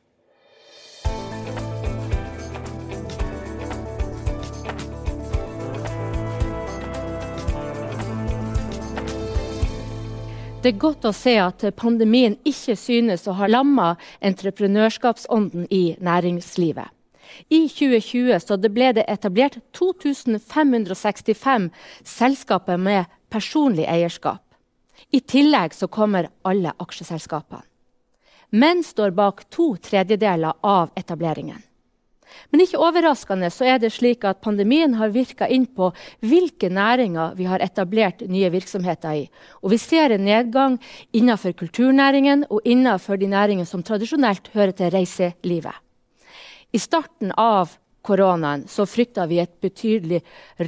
Det 10.68 10.74
er 10.74 10.80
godt 10.82 11.06
å 11.08 11.14
se 11.16 11.36
at 11.40 11.62
pandemien 11.80 12.34
ikke 12.44 12.74
synes 12.76 13.28
å 13.30 13.36
ha 13.38 13.48
lamma 13.48 13.92
entreprenørskapsånden 14.26 15.70
i 15.72 15.96
næringslivet. 16.04 16.90
I 17.54 17.68
2020 17.70 18.68
ble 18.74 18.90
det 18.98 19.06
etablert 19.08 19.60
2565 19.78 21.70
selskaper 22.04 22.82
med 22.82 23.06
personlig 23.32 23.86
eierskap. 23.88 24.47
I 25.12 25.20
tillegg 25.20 25.74
så 25.74 25.88
kommer 25.88 26.30
alle 26.42 26.74
aksjeselskapene. 26.78 27.64
Menn 28.50 28.84
står 28.84 29.12
bak 29.12 29.44
to 29.52 29.74
tredjedeler 29.84 30.54
av 30.64 30.92
etableringen. 30.96 31.60
Men 32.52 32.64
ikke 32.64 32.80
overraskende 32.84 33.50
så 33.52 33.66
er 33.72 33.80
det 33.80 33.92
slik 33.96 34.26
at 34.28 34.42
pandemien 34.44 34.94
har 35.00 35.14
virka 35.16 35.48
inn 35.52 35.66
på 35.66 35.90
hvilke 36.24 36.70
næringer 36.72 37.36
vi 37.40 37.48
har 37.48 37.64
etablert 37.64 38.24
nye 38.28 38.52
virksomheter 38.52 39.24
i. 39.24 39.26
Og 39.64 39.72
vi 39.74 39.80
ser 39.82 40.16
en 40.16 40.26
nedgang 40.28 40.78
innenfor 41.16 41.56
kulturnæringen 41.60 42.46
og 42.50 42.64
innenfor 42.68 43.20
de 43.20 43.32
næringene 43.32 43.68
som 43.68 43.84
tradisjonelt 43.84 44.52
hører 44.56 44.76
til 44.76 44.92
reiselivet. 44.96 45.76
I 46.72 46.80
starten 46.84 47.32
av 47.32 47.78
koronaen 48.04 48.68
så 48.72 48.86
frykta 48.88 49.28
vi 49.28 49.40
et 49.44 49.56
betydelig 49.64 50.22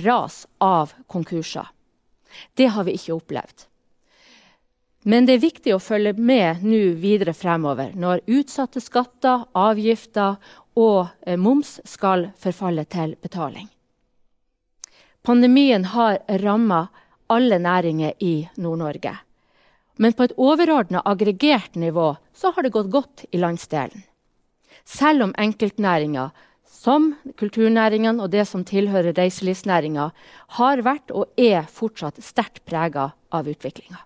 ras 0.04 0.46
av 0.64 0.96
konkurser. 1.08 1.68
Det 2.56 2.70
har 2.72 2.88
vi 2.88 2.96
ikke 2.96 3.16
opplevd. 3.16 3.68
Men 5.08 5.26
det 5.26 5.38
er 5.38 5.44
viktig 5.44 5.74
å 5.76 5.80
følge 5.80 6.14
med 6.20 6.64
nå 6.66 6.80
videre 7.00 7.34
fremover, 7.34 7.94
når 7.96 8.26
utsatte 8.28 8.82
skatter, 8.84 9.46
avgifter 9.56 10.36
og 10.80 11.08
eh, 11.26 11.40
moms 11.40 11.78
skal 11.88 12.30
forfalle 12.40 12.84
til 12.92 13.16
betaling. 13.24 13.70
Pandemien 15.24 15.86
har 15.94 16.20
ramma 16.42 16.88
alle 17.30 17.60
næringer 17.60 18.14
i 18.20 18.50
Nord-Norge. 18.58 19.16
Men 20.00 20.16
på 20.16 20.26
et 20.26 20.36
overordna 20.40 21.02
aggregert 21.06 21.76
nivå 21.76 22.14
så 22.36 22.52
har 22.56 22.64
det 22.64 22.74
gått 22.76 22.92
godt 22.92 23.26
i 23.32 23.40
landsdelen. 23.40 24.04
Selv 24.88 25.28
om 25.28 25.34
enkeltnæringer, 25.38 26.32
som 26.66 27.12
kulturnæringen 27.38 28.22
og 28.24 28.32
det 28.32 28.48
som 28.48 28.64
tilhører 28.66 29.14
reiselivsnæringa, 29.18 30.10
har 30.60 30.84
vært 30.88 31.12
og 31.12 31.28
er 31.38 31.68
fortsatt 31.68 32.24
sterkt 32.24 32.64
prega 32.66 33.12
av 33.36 33.52
utviklinga. 33.52 34.00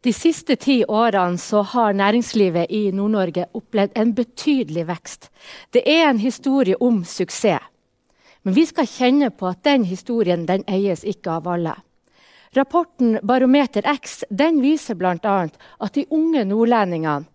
De 0.00 0.12
siste 0.12 0.56
ti 0.56 0.84
årene 0.84 1.62
har 1.72 1.92
næringslivet 1.92 2.70
i 2.70 2.90
Nord-Norge 2.92 3.48
opplevd 3.54 3.96
en 3.98 4.14
betydelig 4.14 4.86
vekst. 4.86 5.30
Det 5.72 5.82
er 5.82 6.08
en 6.08 6.18
historie 6.18 6.76
om 6.80 7.04
suksess. 7.04 7.64
Men 8.42 8.54
vi 8.54 8.64
skal 8.66 8.86
kjenne 8.86 9.30
på 9.30 9.48
at 9.50 9.64
den 9.64 9.84
historien 9.84 10.46
den 10.46 10.62
eies 10.68 11.02
ikke 11.04 11.30
av 11.40 11.48
alle. 11.48 11.74
Rapporten 12.54 13.18
Barometer 13.22 13.82
X 13.84 14.22
den 14.30 14.62
viser 14.62 14.94
bl.a. 14.94 15.48
at 15.80 15.94
de 15.94 16.06
unge 16.10 16.44
nordlendingene 16.44 17.26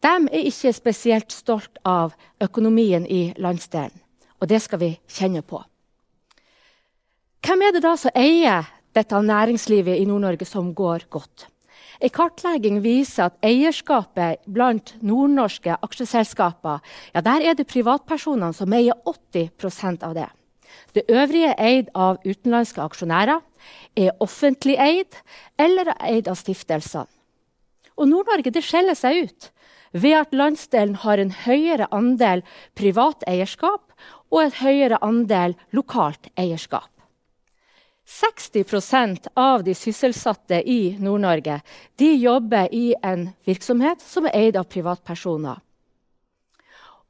de 0.00 0.16
er 0.32 0.48
ikke 0.48 0.72
spesielt 0.72 1.32
stolt 1.32 1.76
av 1.84 2.14
økonomien 2.40 3.04
i 3.04 3.34
landsdelen. 3.36 3.92
Og 4.40 4.48
det 4.48 4.62
skal 4.64 4.80
vi 4.80 4.94
kjenne 5.04 5.42
på. 5.44 5.60
Hvem 7.44 7.62
er 7.66 7.74
det 7.76 7.82
da 7.84 7.92
som 8.00 8.16
eier 8.16 8.64
dette 8.96 9.20
næringslivet 9.20 10.00
i 10.00 10.06
Nord-Norge 10.08 10.48
som 10.48 10.72
går 10.74 11.04
godt? 11.12 11.50
En 12.00 12.12
kartlegging 12.16 12.80
viser 12.80 13.28
at 13.28 13.36
eierskapet 13.44 14.40
blant 14.48 14.94
nordnorske 15.04 15.76
aksjeselskaper 15.84 16.80
ja, 17.12 17.20
der 17.20 17.44
er 17.44 17.56
det 17.58 17.68
privatpersonene 17.68 18.56
som 18.56 18.72
eier 18.72 18.96
80% 19.04 20.06
av 20.08 20.16
det. 20.16 20.28
Det 20.96 21.04
øvrige 21.12 21.52
er 21.52 21.60
eid 21.60 21.90
av 21.94 22.22
utenlandske 22.24 22.82
aksjonærer, 22.82 23.40
er 23.98 24.16
offentlig 24.22 24.78
eid 24.80 25.18
eller 25.60 25.92
er 25.92 25.98
eid 26.08 26.30
av 26.30 26.38
stiftelsene. 26.40 27.08
Og 28.00 28.08
Nord-Norge 28.08 28.62
skjeller 28.64 28.96
seg 28.96 29.26
ut 29.26 29.50
ved 29.92 30.16
at 30.22 30.32
landsdelen 30.32 30.96
har 31.02 31.20
en 31.20 31.34
høyere 31.44 31.90
andel 31.92 32.40
privat 32.78 33.26
eierskap 33.28 33.92
og 34.30 34.40
en 34.46 34.56
høyere 34.62 35.00
andel 35.04 35.56
lokalt 35.76 36.30
eierskap. 36.38 36.88
60% 38.10 39.26
av 39.34 39.64
de 39.64 39.74
sysselsatte 39.74 40.62
i 40.70 40.96
Nord-Norge 40.98 41.60
jobber 41.96 42.74
i 42.74 42.94
en 43.02 43.28
virksomhet 43.46 44.02
som 44.02 44.26
er 44.26 44.34
eid 44.34 44.56
av 44.58 44.66
privatpersoner. 44.66 45.60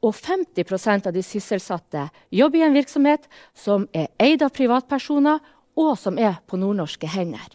Og 0.05 0.13
50% 0.15 1.09
av 1.09 1.17
de 1.17 1.23
sysselsatte 1.25 2.05
jobber 2.31 2.61
i 2.61 2.67
en 2.69 2.77
virksomhet 2.77 3.25
som 3.57 3.89
er 3.97 4.13
eid 4.21 4.45
av 4.45 4.53
privatpersoner 4.53 5.41
og 5.81 5.97
som 5.99 6.21
er 6.21 6.37
på 6.47 6.61
nordnorske 6.61 7.09
hender. 7.09 7.49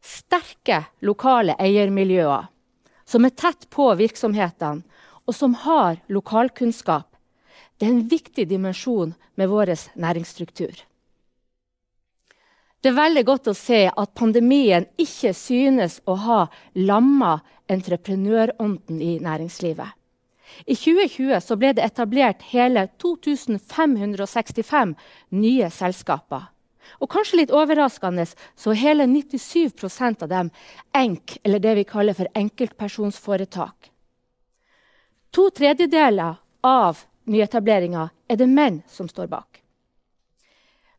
Sterke 0.00 0.86
lokale 1.04 1.58
eiermiljøer 1.60 2.48
som 3.04 3.26
er 3.26 3.36
tett 3.36 3.66
på 3.74 3.88
virksomhetene, 3.98 4.84
og 5.26 5.34
som 5.34 5.54
har 5.66 5.98
lokalkunnskap, 6.08 7.08
det 7.76 7.86
er 7.86 7.92
en 7.92 8.06
viktig 8.08 8.46
dimensjon 8.48 9.12
med 9.36 9.50
vår 9.50 9.74
næringsstruktur. 9.98 10.72
Det 12.80 12.88
er 12.88 12.96
veldig 12.96 13.24
godt 13.28 13.50
å 13.50 13.56
se 13.56 13.82
at 13.92 14.12
pandemien 14.16 14.86
ikke 15.00 15.34
synes 15.36 15.98
å 16.08 16.14
ha 16.16 16.40
lamma 16.80 17.40
entreprenørånden 17.68 19.02
i 19.04 19.18
næringslivet. 19.20 19.90
I 20.66 20.74
2020 20.74 21.58
ble 21.60 21.74
det 21.76 21.84
etablert 21.84 22.42
hele 22.50 22.86
2565 22.98 24.96
nye 25.36 25.68
selskaper. 25.70 26.48
Og 26.98 27.10
kanskje 27.12 27.42
litt 27.42 27.52
overraskende 27.54 28.24
så 28.26 28.72
er 28.72 28.80
hele 28.80 29.06
97% 29.06 30.24
av 30.24 30.32
dem 30.32 30.50
enk, 30.96 31.36
eller 31.44 31.62
det 31.62 31.76
vi 31.78 31.86
kaller 31.86 32.16
for 32.16 32.32
enkeltpersonsforetak. 32.34 33.92
To 35.30 35.50
tredjedeler 35.54 36.40
av 36.66 37.04
nyetableringa 37.30 38.08
er 38.26 38.40
det 38.40 38.48
menn 38.50 38.82
som 38.90 39.08
står 39.08 39.30
bak. 39.30 39.59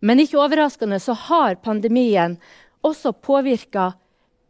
Men 0.02 0.20
ikke 0.20 0.40
overraskende 0.42 1.00
så 1.00 1.14
har 1.14 1.60
pandemien 1.62 2.38
også 2.82 3.14
påvirka 3.14 3.92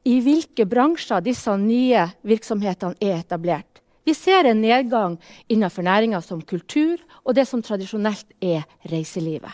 i 0.07 0.17
hvilke 0.23 0.65
bransjer 0.65 1.21
disse 1.21 1.53
nye 1.59 2.07
virksomhetene 2.25 2.97
er 3.03 3.19
etablert. 3.19 3.81
Vi 4.03 4.15
ser 4.17 4.47
en 4.49 4.61
nedgang 4.63 5.19
innenfor 5.51 5.85
næringer 5.85 6.23
som 6.25 6.41
kultur 6.41 7.01
og 7.23 7.35
det 7.37 7.45
som 7.47 7.61
tradisjonelt 7.61 8.31
er 8.41 8.63
reiselivet. 8.89 9.51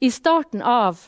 I 0.00 0.08
starten 0.10 0.62
av 0.64 1.02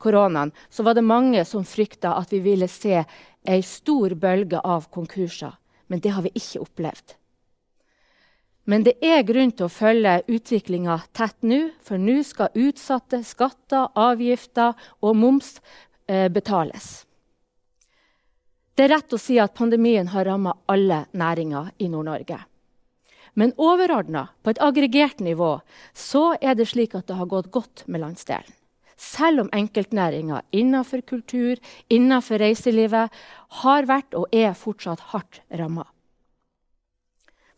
koronaen 0.00 0.54
var 0.78 0.94
det 0.94 1.04
mange 1.04 1.44
som 1.44 1.66
frykta 1.68 2.14
at 2.16 2.32
vi 2.32 2.40
ville 2.40 2.68
se 2.72 3.02
ei 3.44 3.60
stor 3.62 4.14
bølge 4.14 4.60
av 4.64 4.88
konkurser. 4.94 5.52
Men 5.88 6.00
det 6.00 6.12
har 6.12 6.24
vi 6.24 6.32
ikke 6.36 6.62
opplevd. 6.64 7.16
Men 8.68 8.84
det 8.84 8.98
er 9.00 9.24
grunn 9.24 9.54
til 9.56 9.64
å 9.64 9.72
følge 9.72 10.18
utviklinga 10.28 10.98
tett 11.16 11.38
nå, 11.40 11.70
for 11.80 11.96
nå 11.96 12.18
skal 12.26 12.52
utsatte 12.52 13.22
skatter, 13.24 13.88
avgifter 13.96 14.76
og 15.00 15.16
moms 15.16 15.54
eh, 16.04 16.28
betales. 16.28 17.06
Det 18.76 18.84
er 18.84 18.92
rett 18.92 19.16
å 19.16 19.18
si 19.18 19.38
at 19.40 19.56
pandemien 19.56 20.12
har 20.12 20.28
ramma 20.28 20.52
alle 20.68 21.06
næringer 21.16 21.72
i 21.80 21.88
Nord-Norge. 21.88 22.42
Men 23.38 23.56
overordna, 23.56 24.28
på 24.44 24.52
et 24.52 24.60
aggregert 24.62 25.24
nivå, 25.24 25.56
så 25.96 26.34
er 26.36 26.54
det 26.58 26.68
slik 26.68 26.94
at 26.98 27.08
det 27.08 27.16
har 27.18 27.32
gått 27.32 27.50
godt 27.54 27.86
med 27.88 28.04
landsdelen. 28.04 28.52
Selv 28.98 29.44
om 29.44 29.52
enkeltnæringer 29.54 30.44
innenfor 30.50 31.00
kultur, 31.06 31.56
innenfor 31.88 32.42
reiselivet, 32.42 33.14
har 33.62 33.86
vært 33.86 34.16
og 34.18 34.26
er 34.34 34.58
fortsatt 34.58 35.08
hardt 35.14 35.40
ramma. 35.54 35.86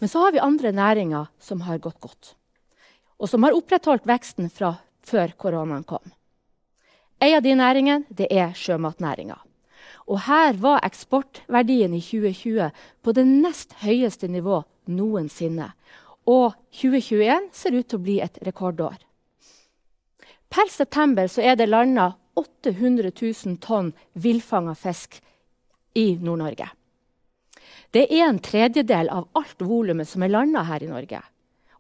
Men 0.01 0.09
så 0.09 0.23
har 0.25 0.33
vi 0.33 0.41
andre 0.41 0.73
næringer 0.73 1.29
som 1.39 1.61
har 1.67 1.79
gått 1.79 2.01
godt, 2.01 2.35
og 3.21 3.29
som 3.29 3.45
har 3.45 3.57
opprettholdt 3.57 4.09
veksten 4.09 4.49
fra 4.49 4.75
før 5.05 5.35
koronaen 5.37 5.85
kom. 5.85 6.05
En 7.21 7.37
av 7.37 7.45
de 7.45 7.53
næringene 7.53 8.27
er 8.33 8.55
sjømatnæringa. 8.57 9.37
Og 10.09 10.23
her 10.25 10.57
var 10.57 10.81
eksportverdien 10.87 11.93
i 11.95 12.01
2020 12.01 12.71
på 13.05 13.13
det 13.13 13.27
nest 13.29 13.77
høyeste 13.85 14.29
nivå 14.29 14.63
noensinne. 14.89 15.69
Og 16.25 16.57
2021 16.81 17.51
ser 17.53 17.77
ut 17.77 17.89
til 17.89 18.01
å 18.01 18.05
bli 18.09 18.17
et 18.25 18.41
rekordår. 18.47 18.97
Per 20.51 20.73
september 20.73 21.29
er 21.39 21.61
det 21.61 21.69
landa 21.69 22.15
800 22.41 23.13
000 23.13 23.61
tonn 23.63 23.93
villfanga 24.15 24.75
fisk 24.75 25.21
i 25.95 26.15
Nord-Norge. 26.17 26.71
Det 27.91 28.07
er 28.07 28.29
en 28.29 28.39
tredjedel 28.39 29.09
av 29.11 29.29
alt 29.35 29.63
volumet 29.63 30.09
som 30.09 30.23
er 30.23 30.31
landa 30.31 30.63
her 30.69 30.83
i 30.83 30.91
Norge. 30.91 31.23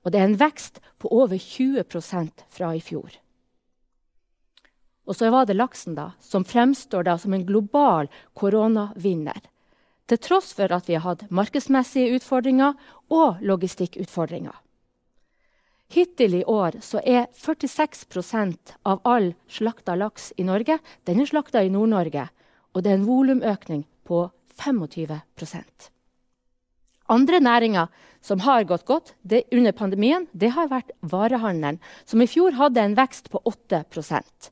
Og 0.03 0.11
det 0.11 0.19
er 0.19 0.27
en 0.27 0.41
vekst 0.41 0.81
på 0.99 1.11
over 1.15 1.39
20% 1.39 2.47
fra 2.51 2.73
i 2.75 2.81
fjor. 2.83 3.13
Og 5.07 5.17
så 5.17 5.31
var 5.31 5.47
det 5.47 5.59
laksen, 5.59 5.95
da, 5.95 6.13
som 6.21 6.45
fremstår 6.45 7.07
da 7.07 7.17
som 7.19 7.35
en 7.35 7.47
global 7.47 8.11
koronavinner. 8.35 9.39
Til 10.11 10.19
tross 10.19 10.51
for 10.55 10.73
at 10.75 10.91
vi 10.91 10.97
har 10.99 11.07
hatt 11.07 11.29
markedsmessige 11.31 12.17
utfordringer 12.19 12.75
og 13.15 13.43
logistikkutfordringer. 13.47 14.57
Hittil 15.91 16.35
i 16.39 16.45
år 16.47 16.79
er 17.03 17.27
46% 17.35 18.75
av 18.87 19.01
all 19.03 19.33
slakta 19.51 19.97
laks 19.99 20.33
i 20.39 20.47
Norge 20.47 20.79
den 21.07 21.23
er 21.23 21.31
slakta 21.31 21.63
i 21.63 21.71
Nord-Norge. 21.71 22.29
Og 22.75 22.83
det 22.83 22.93
er 22.93 23.01
en 23.01 23.09
volumøkning 23.09 23.83
på 24.07 24.29
25 24.59 25.19
andre 27.11 27.41
næringer 27.43 27.91
som 28.25 28.43
har 28.45 28.67
gått 28.69 28.87
godt 28.89 29.15
det, 29.23 29.47
under 29.53 29.73
pandemien, 29.73 30.27
det 30.33 30.53
har 30.55 30.69
vært 30.71 30.93
varehandelen, 31.01 31.81
som 32.05 32.21
i 32.21 32.29
fjor 32.29 32.57
hadde 32.59 32.83
en 32.83 32.97
vekst 32.99 33.31
på 33.33 33.41
8% 33.49 34.51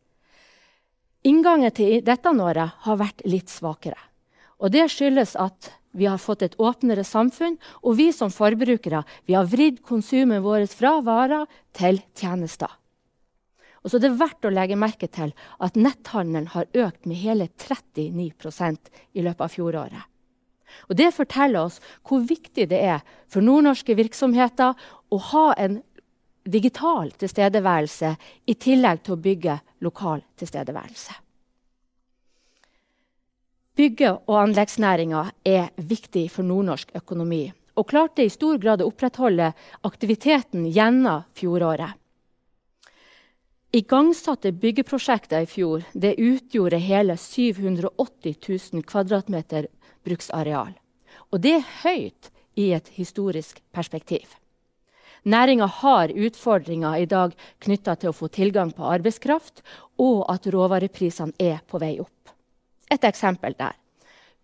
Inngangen 1.29 1.75
til 1.75 1.99
dette 2.07 2.31
året 2.31 2.77
har 2.87 2.97
vært 3.01 3.25
litt 3.27 3.51
svakere. 3.51 3.99
Og 4.63 4.71
det 4.73 4.87
skyldes 4.93 5.35
at 5.37 5.73
vi 5.99 6.07
har 6.07 6.21
fått 6.23 6.45
et 6.47 6.55
åpnere 6.63 7.03
samfunn, 7.05 7.57
og 7.83 7.97
vi 7.99 8.11
som 8.15 8.31
forbrukere 8.31 9.03
vi 9.27 9.35
har 9.35 9.49
vridd 9.51 9.83
konsumet 9.83 10.45
vårt 10.45 10.73
fra 10.79 10.99
varer 11.05 11.49
til 11.77 11.99
tjenester. 12.15 12.71
Og 13.83 13.91
så 13.91 13.99
er 13.99 14.07
det 14.07 14.19
verdt 14.21 14.47
å 14.47 14.53
legge 14.53 14.79
merke 14.79 15.09
til 15.11 15.35
at 15.65 15.79
netthandelen 15.79 16.51
har 16.55 16.71
økt 16.87 17.07
med 17.07 17.19
hele 17.19 17.49
39% 17.51 18.93
i 19.15 19.27
løpet 19.27 19.45
av 19.45 19.53
fjoråret. 19.55 20.07
Og 20.89 20.97
Det 20.97 21.13
forteller 21.15 21.67
oss 21.67 21.81
hvor 22.07 22.21
viktig 22.21 22.69
det 22.71 22.81
er 22.81 23.05
for 23.29 23.45
nordnorske 23.45 23.95
virksomheter 23.99 24.75
å 25.11 25.19
ha 25.33 25.53
en 25.59 25.81
digital 26.49 27.11
tilstedeværelse 27.21 28.15
i 28.47 28.55
tillegg 28.55 29.03
til 29.05 29.17
å 29.17 29.23
bygge 29.23 29.59
lokal 29.85 30.23
tilstedeværelse. 30.41 31.17
Bygge- 33.79 34.17
og 34.27 34.37
anleggsnæringa 34.41 35.31
er 35.47 35.71
viktig 35.77 36.27
for 36.35 36.43
nordnorsk 36.43 36.97
økonomi 36.99 37.45
og 37.79 37.87
klarte 37.87 38.25
i 38.27 38.33
stor 38.33 38.59
grad 38.59 38.83
å 38.83 38.89
opprettholde 38.91 39.53
aktiviteten 39.87 40.67
gjennom 40.67 41.29
fjoråret. 41.39 41.95
Igangsatte 43.71 44.53
byggeprosjekter 44.53 45.41
i 45.45 45.47
fjor 45.47 45.83
det 45.93 46.15
utgjorde 46.17 46.79
hele 46.81 47.17
780 47.17 48.37
000 48.73 48.83
kvadratmeter 48.83 49.67
bruksareal. 50.05 50.71
Og 51.29 51.43
det 51.45 51.53
er 51.59 51.67
høyt 51.83 52.31
i 52.57 52.71
et 52.73 52.89
historisk 52.97 53.61
perspektiv. 53.73 54.25
Næringa 55.29 55.67
har 55.67 56.09
utfordringer 56.09 56.97
i 56.97 57.05
dag 57.11 57.35
knytta 57.61 57.99
til 58.01 58.09
å 58.09 58.17
få 58.17 58.31
tilgang 58.33 58.73
på 58.73 58.89
arbeidskraft, 58.89 59.61
og 60.01 60.25
at 60.33 60.49
råvareprisene 60.49 61.37
er 61.37 61.61
på 61.69 61.83
vei 61.83 61.99
opp. 62.01 62.33
Et 62.89 63.05
eksempel 63.05 63.53
der. 63.59 63.77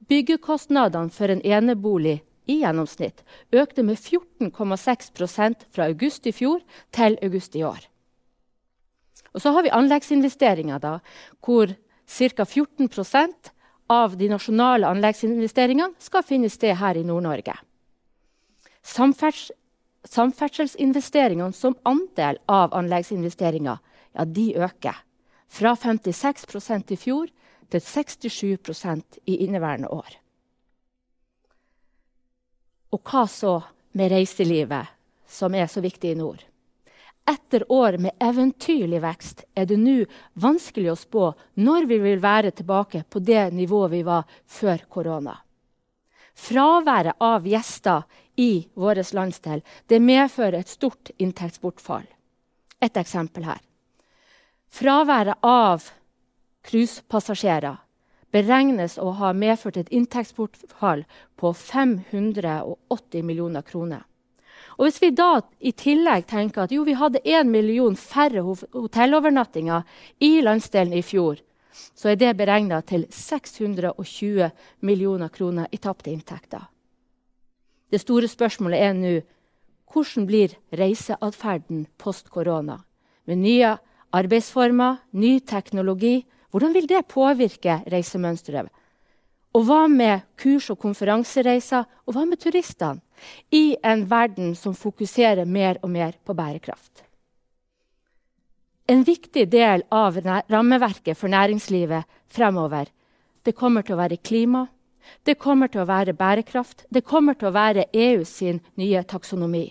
Byggekostnadene 0.05 1.09
for 1.09 1.33
en 1.33 1.41
enebolig 1.41 2.19
i 2.45 2.59
gjennomsnitt 2.61 3.25
økte 3.57 3.89
med 3.89 3.97
14,6 3.97 5.65
fra 5.73 5.89
august 5.89 6.29
i 6.29 6.37
fjor 6.37 6.61
til 6.93 7.17
august 7.25 7.57
i 7.57 7.65
år. 7.65 7.89
Og 9.35 9.43
så 9.43 9.51
har 9.55 9.67
vi 9.67 9.75
anleggsinvesteringer, 9.75 10.79
da, 10.79 10.99
hvor 11.43 11.75
ca. 12.07 12.45
14% 12.45 13.51
av 13.91 14.17
de 14.17 14.31
nasjonale 14.31 14.89
anleggsinvesteringene 14.89 15.99
skal 16.03 16.25
finne 16.27 16.51
sted 16.53 16.77
her 16.79 16.97
i 16.97 17.05
Nord-Norge. 17.07 17.57
Samferds 18.85 19.51
samferdselsinvesteringene 20.05 21.53
som 21.53 21.77
andel 21.83 22.39
av 22.51 22.75
anleggsinvesteringer 22.77 23.79
ja, 24.13 24.25
de 24.25 24.51
øker. 24.57 24.97
Fra 25.49 25.75
56% 25.75 26.93
i 26.93 26.99
fjor 26.99 27.31
til 27.71 27.81
67% 27.81 29.21
i 29.27 29.39
inneværende 29.47 29.89
år. 29.89 30.19
Og 32.93 33.01
hva 33.03 33.25
så 33.31 33.55
med 33.97 34.13
reiselivet, 34.13 34.91
som 35.27 35.55
er 35.55 35.67
så 35.71 35.83
viktig 35.83 36.13
i 36.13 36.19
nord? 36.19 36.43
Etter 37.31 37.73
år 37.73 37.97
med 37.99 38.13
eventyrlig 38.21 39.01
vekst 39.01 39.45
er 39.57 39.65
det 39.67 39.79
nå 39.81 40.05
vanskelig 40.37 40.91
å 40.93 40.99
spå 40.99 41.31
når 41.57 41.87
vi 41.89 41.99
vil 42.03 42.21
være 42.21 42.53
tilbake 42.53 43.05
på 43.09 43.23
det 43.25 43.47
nivået 43.57 43.93
vi 43.95 44.03
var 44.05 44.29
før 44.45 44.85
korona. 44.89 45.39
Fraværet 46.35 47.17
av 47.23 47.47
gjester 47.47 48.03
i 48.37 48.67
vår 48.75 49.01
landsdel 49.15 49.63
medfører 50.03 50.59
et 50.59 50.69
stort 50.69 51.11
inntektsbortfall. 51.17 52.05
Et 52.83 52.97
eksempel 52.97 53.47
her. 53.47 53.61
Fraværet 54.69 55.39
av 55.41 55.87
cruisepassasjerer 56.67 57.79
beregnes 58.35 58.99
å 58.99 59.13
ha 59.21 59.31
medført 59.33 59.79
et 59.79 59.93
inntektsbortfall 59.95 61.05
på 61.39 61.53
580 61.55 63.23
millioner 63.23 63.63
kroner. 63.63 64.03
Og 64.79 64.87
Hvis 64.87 65.03
vi 65.03 65.11
da 65.11 65.41
i 65.61 65.73
tillegg 65.73 66.27
tenker 66.27 66.65
at 66.65 66.73
jo, 66.73 66.83
vi 66.83 66.97
hadde 66.99 67.23
én 67.25 67.51
million 67.51 67.97
færre 67.97 68.43
hotellovernattinger 68.43 69.83
i 70.21 70.41
landsdelen 70.41 70.93
i 70.99 71.03
fjor, 71.03 71.39
så 71.95 72.13
er 72.13 72.17
det 72.17 72.37
beregna 72.37 72.81
til 72.83 73.07
620 73.11 74.51
millioner 74.81 75.29
kroner 75.29 75.67
i 75.73 75.79
tapte 75.79 76.11
inntekter. 76.11 76.67
Det 77.91 78.01
store 78.03 78.29
spørsmålet 78.31 78.83
er 78.83 78.95
nå 78.99 79.15
hvordan 79.95 80.27
blir 80.27 80.57
reiseatferden 80.75 81.87
post 81.99 82.31
korona? 82.35 82.81
Med 83.27 83.39
nye 83.39 83.77
arbeidsformer, 84.15 84.97
ny 85.13 85.39
teknologi. 85.39 86.25
Hvordan 86.51 86.75
vil 86.75 86.89
det 86.91 87.07
påvirke 87.07 87.83
reisemønsteret? 87.91 88.71
Og 89.55 89.67
hva 89.69 89.85
med 89.89 90.25
kurs- 90.41 90.71
og 90.73 90.81
konferansereiser? 90.83 91.85
Og 92.07 92.17
hva 92.17 92.25
med 92.27 92.41
turistene? 92.43 93.01
I 93.55 93.77
en 93.83 94.05
verden 94.11 94.55
som 94.59 94.75
fokuserer 94.75 95.47
mer 95.47 95.79
og 95.83 95.91
mer 95.91 96.17
på 96.25 96.35
bærekraft. 96.35 97.05
En 98.91 99.05
viktig 99.07 99.47
del 99.49 99.87
av 99.95 100.19
rammeverket 100.51 101.17
for 101.17 101.33
næringslivet 101.33 102.05
fremover 102.29 102.91
det 103.45 103.55
kommer 103.57 103.85
til 103.85 103.95
å 103.95 104.01
være 104.01 104.19
klima, 104.25 104.67
det 105.25 105.37
kommer 105.39 105.69
til 105.69 105.83
å 105.83 105.89
være 105.89 106.17
bærekraft, 106.17 106.87
det 106.91 107.05
kommer 107.05 107.37
til 107.37 107.51
å 107.51 107.55
være 107.55 107.87
EU 107.93 108.25
sin 108.25 108.61
nye 108.81 109.03
taksonomi. 109.05 109.67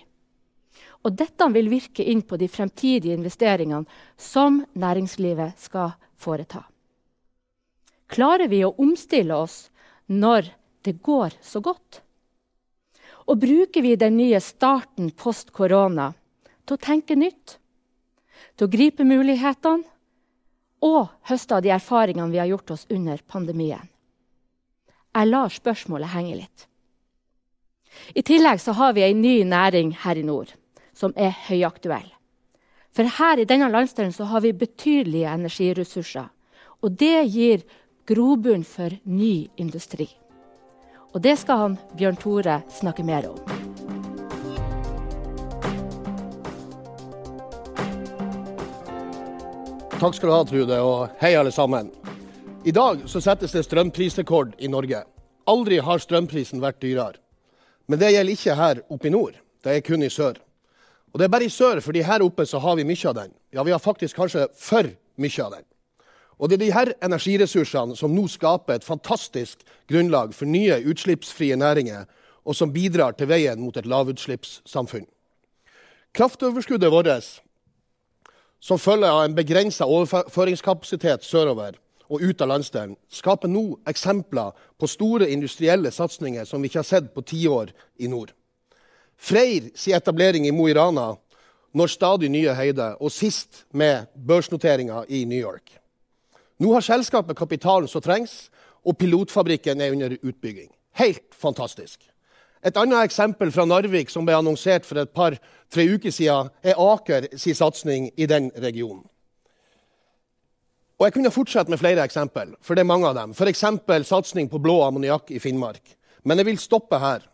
Og 1.04 1.18
dette 1.18 1.48
vil 1.52 1.72
virke 1.72 2.06
inn 2.06 2.22
på 2.22 2.38
de 2.38 2.48
fremtidige 2.48 3.18
investeringene 3.18 3.90
som 4.18 4.62
næringslivet 4.74 5.60
skal 5.60 5.96
foreta. 6.16 6.64
Klarer 8.14 8.48
vi 8.48 8.62
å 8.64 8.76
omstille 8.78 9.36
oss 9.36 9.72
når 10.20 10.52
det 10.86 11.00
går 11.04 11.38
så 11.42 11.62
godt? 11.64 12.02
Og 13.28 13.40
bruker 13.40 13.82
vi 13.82 13.96
den 13.96 14.18
nye 14.20 14.40
starten 14.44 15.12
post 15.16 15.54
korona 15.56 16.12
til 16.66 16.76
å 16.76 16.82
tenke 16.82 17.16
nytt? 17.16 17.58
Til 18.58 18.68
å 18.68 18.74
gripe 18.74 19.08
mulighetene 19.08 19.88
og 20.84 21.14
høste 21.30 21.56
av 21.58 21.64
de 21.64 21.72
erfaringene 21.74 22.32
vi 22.34 22.42
har 22.42 22.52
gjort 22.52 22.76
oss 22.76 22.86
under 22.92 23.22
pandemien? 23.28 23.88
Jeg 25.14 25.30
lar 25.30 25.54
spørsmålet 25.54 26.12
henge 26.14 26.36
litt. 26.42 26.68
I 28.18 28.24
tillegg 28.26 28.60
så 28.60 28.74
har 28.76 28.96
vi 28.98 29.06
ei 29.06 29.14
ny 29.14 29.44
næring 29.46 29.94
her 30.04 30.18
i 30.18 30.26
nord 30.26 30.52
som 30.98 31.14
er 31.16 31.34
høyaktuell. 31.48 32.10
For 32.94 33.10
her 33.18 33.42
i 33.42 33.48
denne 33.50 33.70
landsdelen 33.74 34.14
så 34.14 34.28
har 34.30 34.44
vi 34.44 34.54
betydelige 34.54 35.30
energiressurser. 35.30 36.28
Og 36.84 36.98
det 37.00 37.24
gir 37.32 37.64
grobunn 38.06 38.64
for 38.64 38.94
ny 39.04 39.48
industri. 39.56 40.10
Og 41.14 41.22
det 41.22 41.38
skal 41.40 41.58
han 41.58 41.76
Bjørn 41.98 42.18
Tore 42.20 42.62
snakke 42.74 43.06
mer 43.06 43.30
om. 43.30 43.38
Takk 50.04 50.18
skal 50.18 50.28
du 50.28 50.34
ha, 50.36 50.44
Trude, 50.44 50.80
og 50.84 51.20
hei, 51.22 51.36
alle 51.40 51.52
sammen. 51.56 51.92
I 52.68 52.74
dag 52.76 53.06
så 53.08 53.22
settes 53.24 53.54
det 53.56 53.64
strømprisrekord 53.64 54.58
i 54.60 54.68
Norge. 54.68 55.04
Aldri 55.48 55.78
har 55.80 56.02
strømprisen 56.04 56.64
vært 56.64 56.82
dyrere. 56.84 57.22
Men 57.88 58.00
det 58.00 58.14
gjelder 58.14 58.36
ikke 58.36 58.56
her 58.56 58.82
oppe 58.92 59.08
i 59.08 59.12
nord, 59.14 59.38
det 59.64 59.78
er 59.78 59.84
kun 59.84 60.04
i 60.04 60.12
sør. 60.12 60.40
Og 61.14 61.20
det 61.20 61.28
er 61.28 61.32
bare 61.32 61.48
i 61.48 61.52
sør, 61.52 61.80
fordi 61.84 62.04
her 62.04 62.24
oppe 62.24 62.46
så 62.48 62.60
har 62.64 62.76
vi 62.80 62.88
mye 62.88 63.10
av 63.12 63.16
den. 63.16 63.32
Ja, 63.54 63.64
vi 63.64 63.72
har 63.72 63.80
faktisk 63.80 64.18
kanskje 64.18 64.48
for 64.60 64.88
mye 65.20 65.46
av 65.46 65.56
den. 65.56 65.66
Og 66.38 66.50
det 66.50 66.58
er 66.58 66.64
de 66.66 66.74
her 66.74 66.92
energiressursene 67.06 67.96
som 67.96 68.14
nå 68.16 68.26
skaper 68.32 68.78
et 68.78 68.88
fantastisk 68.88 69.64
grunnlag 69.90 70.34
for 70.34 70.50
nye 70.50 70.80
utslippsfrie 70.90 71.56
næringer, 71.56 72.06
og 72.44 72.56
som 72.56 72.74
bidrar 72.74 73.16
til 73.16 73.30
veien 73.30 73.62
mot 73.62 73.78
et 73.78 73.88
lavutslippssamfunn. 73.88 75.06
Kraftoverskuddet 76.14 76.92
vårt, 76.92 77.42
som 78.60 78.80
følger 78.80 79.10
av 79.10 79.24
en 79.26 79.36
begrensa 79.36 79.86
overføringskapasitet 79.86 81.24
sørover, 81.24 81.80
og 82.12 82.22
ut 82.22 82.42
av 82.44 82.52
landsdelen, 82.52 82.98
skaper 83.10 83.50
nå 83.50 83.80
eksempler 83.90 84.54
på 84.78 84.90
store 84.92 85.30
industrielle 85.32 85.92
satsinger 85.92 86.46
som 86.46 86.62
vi 86.62 86.70
ikke 86.70 86.84
har 86.84 86.90
sett 86.90 87.14
på 87.16 87.24
tiår 87.26 87.72
i 88.04 88.10
nord. 88.12 88.34
Freyr 89.18 89.72
sin 89.76 89.96
etablering 89.96 90.46
i 90.48 90.52
Mo 90.52 90.68
i 90.68 90.76
Rana 90.76 91.14
når 91.74 91.90
stadig 91.90 92.30
nye 92.30 92.54
høyder, 92.54 93.00
og 93.02 93.12
sist 93.12 93.64
med 93.74 94.06
børsnoteringa 94.14 95.06
i 95.10 95.24
New 95.26 95.40
York. 95.40 95.80
Nå 96.60 96.74
har 96.74 96.86
selskapet 96.86 97.38
kapitalen 97.38 97.90
som 97.90 98.02
trengs, 98.02 98.50
og 98.84 98.98
pilotfabrikken 99.00 99.82
er 99.82 99.94
under 99.96 100.18
utbygging. 100.22 100.70
Helt 101.00 101.36
fantastisk. 101.40 102.02
Et 102.64 102.78
annet 102.80 103.04
eksempel 103.04 103.52
fra 103.52 103.66
Narvik 103.68 104.12
som 104.12 104.28
ble 104.28 104.36
annonsert 104.38 104.86
for 104.88 105.02
et 105.02 105.12
par-tre 105.12 105.88
uker 105.96 106.14
siden, 106.14 106.52
er 106.64 106.80
Aker 106.80 107.28
sin 107.38 107.58
satsing 107.58 108.12
i 108.16 108.28
den 108.30 108.52
regionen. 108.56 109.04
Og 111.00 111.08
Jeg 111.08 111.14
kunne 111.18 111.32
fortsette 111.32 111.72
med 111.72 111.82
flere 111.82 112.04
eksempel, 112.06 112.54
for 112.62 112.76
det 112.76 112.84
er 112.86 112.88
mange 112.88 113.10
av 113.10 113.18
dem. 113.18 113.34
F.eks. 113.34 113.66
satsing 114.08 114.48
på 114.50 114.62
blå 114.62 114.84
ammoniakk 114.86 115.32
i 115.32 115.40
Finnmark. 115.40 115.82
Men 116.24 116.38
jeg 116.40 116.46
vil 116.46 116.60
stoppe 116.62 117.00
her. 117.00 117.26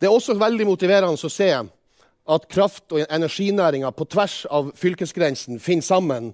Det 0.00 0.06
er 0.06 0.14
også 0.14 0.38
veldig 0.38 0.64
motiverende 0.66 1.18
å 1.18 1.28
se 1.28 1.50
at 2.28 2.48
kraft- 2.48 2.92
og 2.92 3.04
energinæringa 3.10 3.90
på 3.92 4.06
tvers 4.08 4.46
av 4.50 4.70
fylkesgrensen 4.76 5.60
finner 5.60 5.84
sammen 5.84 6.32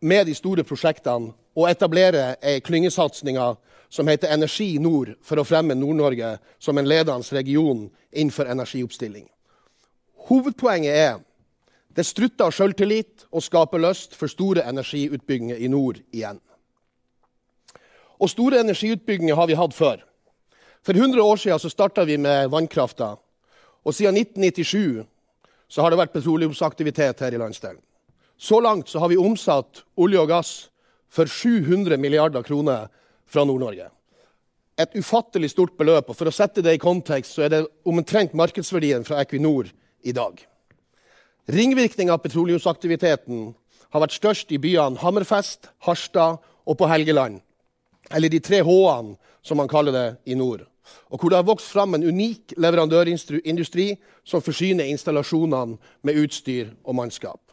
med 0.00 0.26
de 0.26 0.34
store 0.34 0.64
prosjektene 0.64 1.32
og 1.58 1.70
etablere 1.70 2.36
ei 2.42 2.60
klyngesatsing 2.60 3.38
som 3.88 4.08
heter 4.08 4.32
Energi 4.32 4.78
Nord, 4.78 5.14
for 5.22 5.40
å 5.40 5.46
fremme 5.48 5.74
Nord-Norge 5.74 6.36
som 6.60 6.78
en 6.78 6.88
ledende 6.88 7.34
region 7.34 7.88
innenfor 8.12 8.50
energioppstilling. 8.50 9.26
Hovedpoenget 10.28 10.94
er 10.94 11.16
det 11.96 12.04
strutter 12.06 12.46
av 12.46 12.54
selvtillit 12.54 13.24
og 13.32 13.42
skaper 13.42 13.80
lyst 13.82 14.14
for 14.14 14.30
store 14.30 14.62
energiutbygginger 14.68 15.58
i 15.58 15.70
nord 15.72 15.98
igjen. 16.14 16.38
Og 18.20 18.30
store 18.30 18.60
energiutbygginger 18.60 19.34
har 19.34 19.48
vi 19.48 19.56
hatt 19.58 19.74
før. 19.74 20.04
For 20.82 20.94
100 20.94 21.22
år 21.22 21.40
siden 21.42 21.70
starta 21.70 22.04
vi 22.04 22.16
med 22.16 22.50
vannkrafta. 22.52 23.16
Og 23.84 23.94
siden 23.94 24.16
1997 24.16 25.04
så 25.68 25.82
har 25.82 25.90
det 25.90 25.98
vært 25.98 26.14
petroleumsaktivitet 26.14 27.20
her 27.20 27.34
i 27.34 27.40
landsdelen. 27.40 27.80
Så 28.38 28.60
langt 28.60 28.88
så 28.88 28.98
har 29.02 29.10
vi 29.10 29.18
omsatt 29.18 29.82
olje 29.98 30.20
og 30.22 30.30
gass 30.30 30.52
for 31.10 31.26
700 31.26 31.98
milliarder 31.98 32.44
kroner 32.46 32.86
fra 33.26 33.44
Nord-Norge. 33.44 33.88
Et 34.78 34.94
ufattelig 34.94 35.50
stort 35.50 35.74
beløp. 35.78 36.10
og 36.10 36.16
For 36.16 36.30
å 36.30 36.34
sette 36.34 36.62
det 36.62 36.76
i 36.76 36.82
kontekst 36.82 37.34
så 37.34 37.46
er 37.46 37.54
det 37.54 37.64
omtrent 37.84 38.36
markedsverdien 38.38 39.04
fra 39.04 39.18
Equinor 39.24 39.72
i 40.06 40.14
dag. 40.14 40.38
Ringvirkninga 41.48 42.14
av 42.14 42.22
petroleumsaktiviteten 42.22 43.48
har 43.90 44.04
vært 44.04 44.14
størst 44.14 44.52
i 44.52 44.60
byene 44.62 45.00
Hammerfest, 45.02 45.70
Harstad 45.82 46.38
og 46.68 46.78
på 46.78 46.86
Helgeland. 46.86 47.40
Eller 48.14 48.30
de 48.30 48.38
tre 48.40 48.60
H-ene, 48.62 49.16
som 49.42 49.58
man 49.58 49.68
kaller 49.68 49.92
det 49.92 50.08
i 50.30 50.36
nord. 50.36 50.62
Og 51.10 51.18
hvor 51.18 51.32
det 51.32 51.40
har 51.40 51.48
vokst 51.48 51.72
fram 51.72 51.96
en 51.96 52.04
unik 52.04 52.54
leverandørindustri 52.56 53.90
som 54.24 54.44
forsyner 54.44 54.88
installasjonene 54.88 55.76
med 56.04 56.20
utstyr 56.22 56.70
og 56.84 56.96
mannskap. 57.00 57.47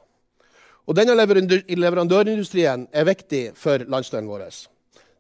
Og 0.86 0.93
Denne 0.93 1.15
leverandørindustrien 1.17 2.88
er 2.93 3.08
viktig 3.08 3.43
for 3.58 3.82
landsdelen 3.89 4.30
vår. 4.30 4.45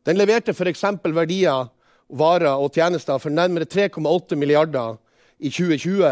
Den 0.05 0.19
leverte 0.19 0.53
f.eks. 0.53 0.83
verdier, 1.03 1.71
varer 2.09 2.61
og 2.61 2.73
tjenester 2.73 3.17
for 3.17 3.33
nærmere 3.33 3.65
3,8 3.65 4.37
milliarder 4.37 4.99
i 5.39 5.49
2020 5.49 6.11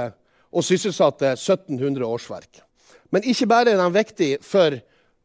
og 0.53 0.65
sysselsatte 0.65 1.35
1700 1.35 2.05
årsverk. 2.05 2.63
Men 3.13 3.23
ikke 3.29 3.47
bare 3.47 3.75
er 3.75 3.77
de 3.77 3.93
viktige 3.93 4.41
for 4.41 4.79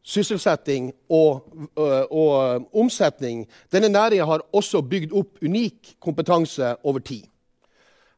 sysselsetting 0.05 0.91
og, 1.09 1.49
og, 1.75 2.11
og 2.11 2.69
omsetning. 2.77 3.47
Denne 3.73 3.89
næringa 3.89 4.25
har 4.25 4.45
også 4.53 4.81
bygd 4.81 5.13
opp 5.13 5.41
unik 5.43 5.95
kompetanse 6.01 6.75
over 6.83 6.99
tid. 6.99 7.25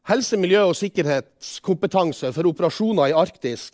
Helse, 0.08 0.36
miljø 0.36 0.60
og 0.66 0.76
sikkerhetskompetanse 0.76 2.32
for 2.34 2.48
operasjoner 2.50 3.12
i 3.12 3.16
Arktis 3.16 3.70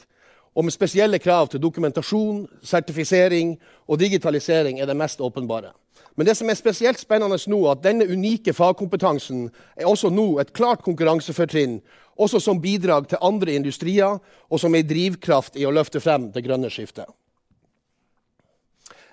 og 0.58 0.64
med 0.66 0.74
spesielle 0.74 1.18
krav 1.22 1.46
til 1.48 1.62
dokumentasjon, 1.62 2.48
sertifisering 2.66 3.52
og 3.86 4.00
digitalisering 4.00 4.80
er 4.80 4.90
det 4.90 4.96
mest 4.98 5.20
åpenbare. 5.22 5.70
Men 6.16 6.26
det 6.26 6.34
som 6.36 6.50
er 6.50 6.58
spesielt 6.58 6.98
spennende 6.98 7.38
nå, 7.46 7.60
er 7.66 7.76
at 7.76 7.84
denne 7.84 8.08
unike 8.10 8.52
fagkompetansen 8.52 9.44
er 9.76 9.86
også 9.86 10.10
nå 10.10 10.40
et 10.42 10.50
klart 10.52 10.82
konkurransefortrinn 10.82 11.78
også 12.18 12.40
som 12.42 12.58
bidrag 12.60 13.06
til 13.08 13.22
andre 13.22 13.54
industrier 13.54 14.18
og 14.50 14.60
som 14.60 14.74
ei 14.74 14.82
drivkraft 14.82 15.54
i 15.56 15.66
å 15.66 15.70
løfte 15.70 16.02
frem 16.02 16.32
det 16.34 16.42
grønne 16.42 16.70
skiftet. 16.74 17.06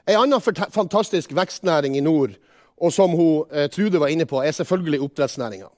En 0.10 0.23
annen 0.23 0.41
fantastisk 0.73 1.34
vekstnæring 1.34 1.97
i 1.97 2.01
nord, 2.01 2.34
og 2.77 2.93
som 2.93 3.12
hun, 3.12 3.45
eh, 3.51 3.69
Trude 3.69 3.99
var 3.99 4.08
inne 4.08 4.25
på, 4.25 4.41
er 4.41 4.51
selvfølgelig 4.51 5.01
oppdrettsnæringa. 5.01 5.69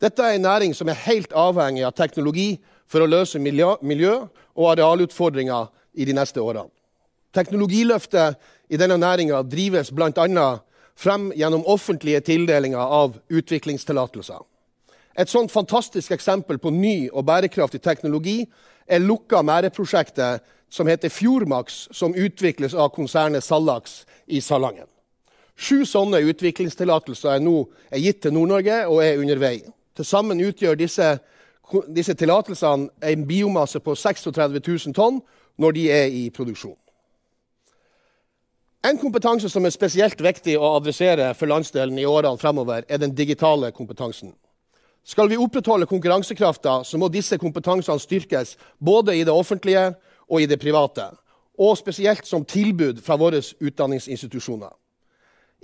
Dette 0.00 0.22
er 0.22 0.34
en 0.34 0.46
næring 0.46 0.74
som 0.74 0.88
er 0.88 1.02
helt 1.06 1.32
avhengig 1.32 1.84
av 1.84 1.92
teknologi 1.92 2.60
for 2.86 3.04
å 3.04 3.10
løse 3.10 3.40
miljø-, 3.40 4.28
og 4.54 4.70
arealutfordringer 4.70 5.66
i 5.98 6.06
de 6.06 6.14
neste 6.14 6.42
årene. 6.42 6.70
Teknologiløftet 7.34 8.38
i 8.70 8.78
denne 8.78 8.98
næringa 9.00 9.42
drives 9.42 9.90
bl.a. 9.90 10.48
frem 10.94 11.32
gjennom 11.34 11.66
offentlige 11.66 12.20
tildelinger 12.28 12.78
av 12.78 13.16
utviklingstillatelser. 13.28 14.38
Et 15.18 15.30
sånt 15.30 15.50
fantastisk 15.50 16.14
eksempel 16.14 16.58
på 16.58 16.70
ny 16.74 17.08
og 17.12 17.26
bærekraftig 17.26 17.82
teknologi 17.82 18.44
er 18.86 19.02
lukka 19.02 19.42
mæreprosjektet 19.42 20.42
som 20.74 20.88
heter 20.90 21.10
Fjordmax, 21.10 21.88
som 21.94 22.14
utvikles 22.14 22.74
av 22.74 22.90
konsernet 22.94 23.44
Sallaks 23.44 24.02
i 24.26 24.40
Salangen. 24.42 24.88
Sju 25.54 25.84
sånne 25.86 26.18
utviklingstillatelser 26.32 27.36
er 27.36 27.42
nå 27.42 27.60
er 27.90 28.02
gitt 28.02 28.24
til 28.24 28.34
Nord-Norge 28.34 28.80
og 28.90 29.04
er 29.04 29.20
under 29.22 29.38
vei. 29.38 29.60
Til 29.94 30.06
sammen 30.06 30.42
utgjør 30.42 30.78
disse, 30.80 31.12
disse 31.96 32.14
tillatelsene 32.14 32.88
en 33.02 33.26
biomasse 33.26 33.80
på 33.80 33.94
36 33.94 34.60
000 34.86 34.94
tonn 34.94 35.20
når 35.58 35.76
de 35.76 35.90
er 35.90 36.06
i 36.12 36.30
produksjon. 36.30 36.76
En 38.84 38.98
kompetanse 39.00 39.48
som 39.48 39.64
er 39.64 39.72
spesielt 39.72 40.20
viktig 40.20 40.58
å 40.60 40.74
adressere 40.76 41.30
for 41.38 41.48
landsdelen 41.48 41.96
i 41.98 42.04
årene 42.04 42.36
fremover, 42.36 42.84
er 42.88 43.00
den 43.00 43.14
digitale 43.16 43.70
kompetansen. 43.72 44.34
Skal 45.04 45.28
vi 45.28 45.38
opprettholde 45.40 45.86
konkurransekrafta, 45.88 46.82
så 46.84 46.98
må 47.00 47.08
disse 47.08 47.38
kompetansene 47.40 48.00
styrkes 48.00 48.58
både 48.78 49.16
i 49.16 49.24
det 49.24 49.32
offentlige 49.32 49.94
og 50.28 50.40
i 50.40 50.48
det 50.48 50.60
private, 50.60 51.10
og 51.58 51.78
spesielt 51.78 52.26
som 52.28 52.44
tilbud 52.44 53.00
fra 53.04 53.16
våre 53.16 53.40
utdanningsinstitusjoner. 53.40 54.72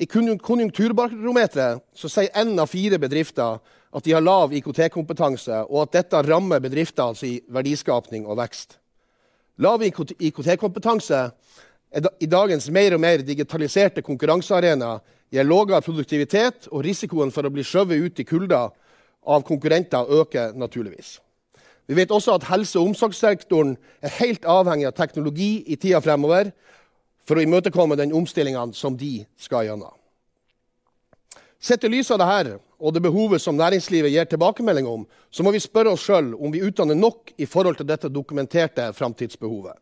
I 0.00 0.08
Konjunkturbarometeret 0.08 1.80
sier 2.00 2.32
én 2.32 2.56
av 2.56 2.70
fire 2.72 2.96
bedrifter 3.00 3.58
at 3.90 4.04
de 4.04 4.12
har 4.14 4.22
lav 4.22 4.52
IKT-kompetanse, 4.54 5.64
og 5.66 5.82
at 5.82 5.96
dette 5.98 6.22
rammer 6.22 6.62
bedrifter 6.62 7.16
i 7.26 7.40
verdiskapning 7.50 8.26
og 8.26 8.38
vekst. 8.38 8.76
Lav 9.60 9.82
IKT-kompetanse 9.82 11.24
i 12.22 12.28
dagens 12.30 12.68
mer 12.70 12.94
og 12.94 13.02
mer 13.02 13.24
digitaliserte 13.26 14.02
konkurransearena 14.06 14.98
gir 15.30 15.46
lavere 15.46 15.82
produktivitet, 15.82 16.68
og 16.70 16.84
risikoen 16.86 17.34
for 17.34 17.46
å 17.46 17.52
bli 17.52 17.66
skjøvet 17.66 18.06
ut 18.06 18.22
i 18.22 18.26
kulda 18.26 18.68
av 19.26 19.44
konkurrenter 19.46 20.08
øker 20.20 20.54
naturligvis. 20.58 21.18
Vi 21.90 21.96
vet 21.98 22.12
også 22.14 22.36
at 22.38 22.46
helse- 22.46 22.78
og 22.78 22.92
omsorgssektoren 22.92 23.74
er 24.02 24.18
helt 24.20 24.46
avhengig 24.46 24.86
av 24.86 24.94
teknologi 24.94 25.64
i 25.66 25.76
tida 25.76 25.98
fremover 26.00 26.52
for 27.26 27.36
å 27.38 27.42
imøtekomme 27.42 27.98
den 27.98 28.14
omstillingene 28.14 28.74
som 28.74 28.96
de 28.96 29.24
skal 29.38 29.66
gjennom. 29.66 29.96
Sett 31.60 31.84
i 31.84 31.90
lys 31.90 32.10
av 32.14 32.22
dette 32.22 32.60
og 32.80 32.94
det 32.94 33.02
behovet 33.02 33.40
som 33.40 33.54
næringslivet 33.54 34.12
gir 34.12 34.24
tilbakemelding 34.24 34.88
om, 34.88 35.06
så 35.30 35.42
må 35.42 35.52
vi 35.52 35.60
spørre 35.60 35.92
oss 35.92 36.06
sjøl 36.08 36.34
om 36.34 36.52
vi 36.52 36.62
utdanner 36.64 36.94
nok 36.94 37.32
i 37.38 37.46
forhold 37.46 37.76
til 37.76 37.88
dette 37.88 38.08
dokumenterte 38.08 38.92
framtidsbehovet. 38.92 39.76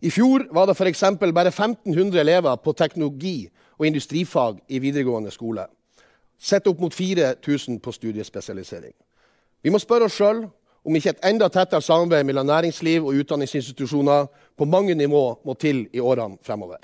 I 0.00 0.10
fjor 0.10 0.46
var 0.54 0.66
det 0.66 0.76
f.eks. 0.76 1.02
bare 1.20 1.48
1500 1.48 2.20
elever 2.20 2.56
på 2.56 2.72
teknologi 2.72 3.48
og 3.78 3.86
industrifag 3.86 4.60
i 4.68 4.78
videregående 4.78 5.30
skole. 5.30 5.66
Sett 6.38 6.66
opp 6.66 6.80
mot 6.80 6.94
4000 6.94 7.80
på 7.80 7.92
studiespesialisering. 7.92 8.94
Vi 9.62 9.70
må 9.70 9.78
spørre 9.78 10.06
oss 10.06 10.18
sjøl 10.18 10.44
om 10.84 10.96
ikke 10.96 11.10
et 11.10 11.24
enda 11.26 11.48
tettere 11.48 11.82
samarbeid 11.82 12.24
mellom 12.24 12.46
næringsliv 12.46 13.06
og 13.06 13.18
utdanningsinstitusjoner 13.22 14.28
på 14.56 14.64
mange 14.64 14.94
nivå 14.94 15.40
må 15.44 15.54
til 15.54 15.88
i 15.92 16.00
årene 16.00 16.38
fremover. 16.42 16.78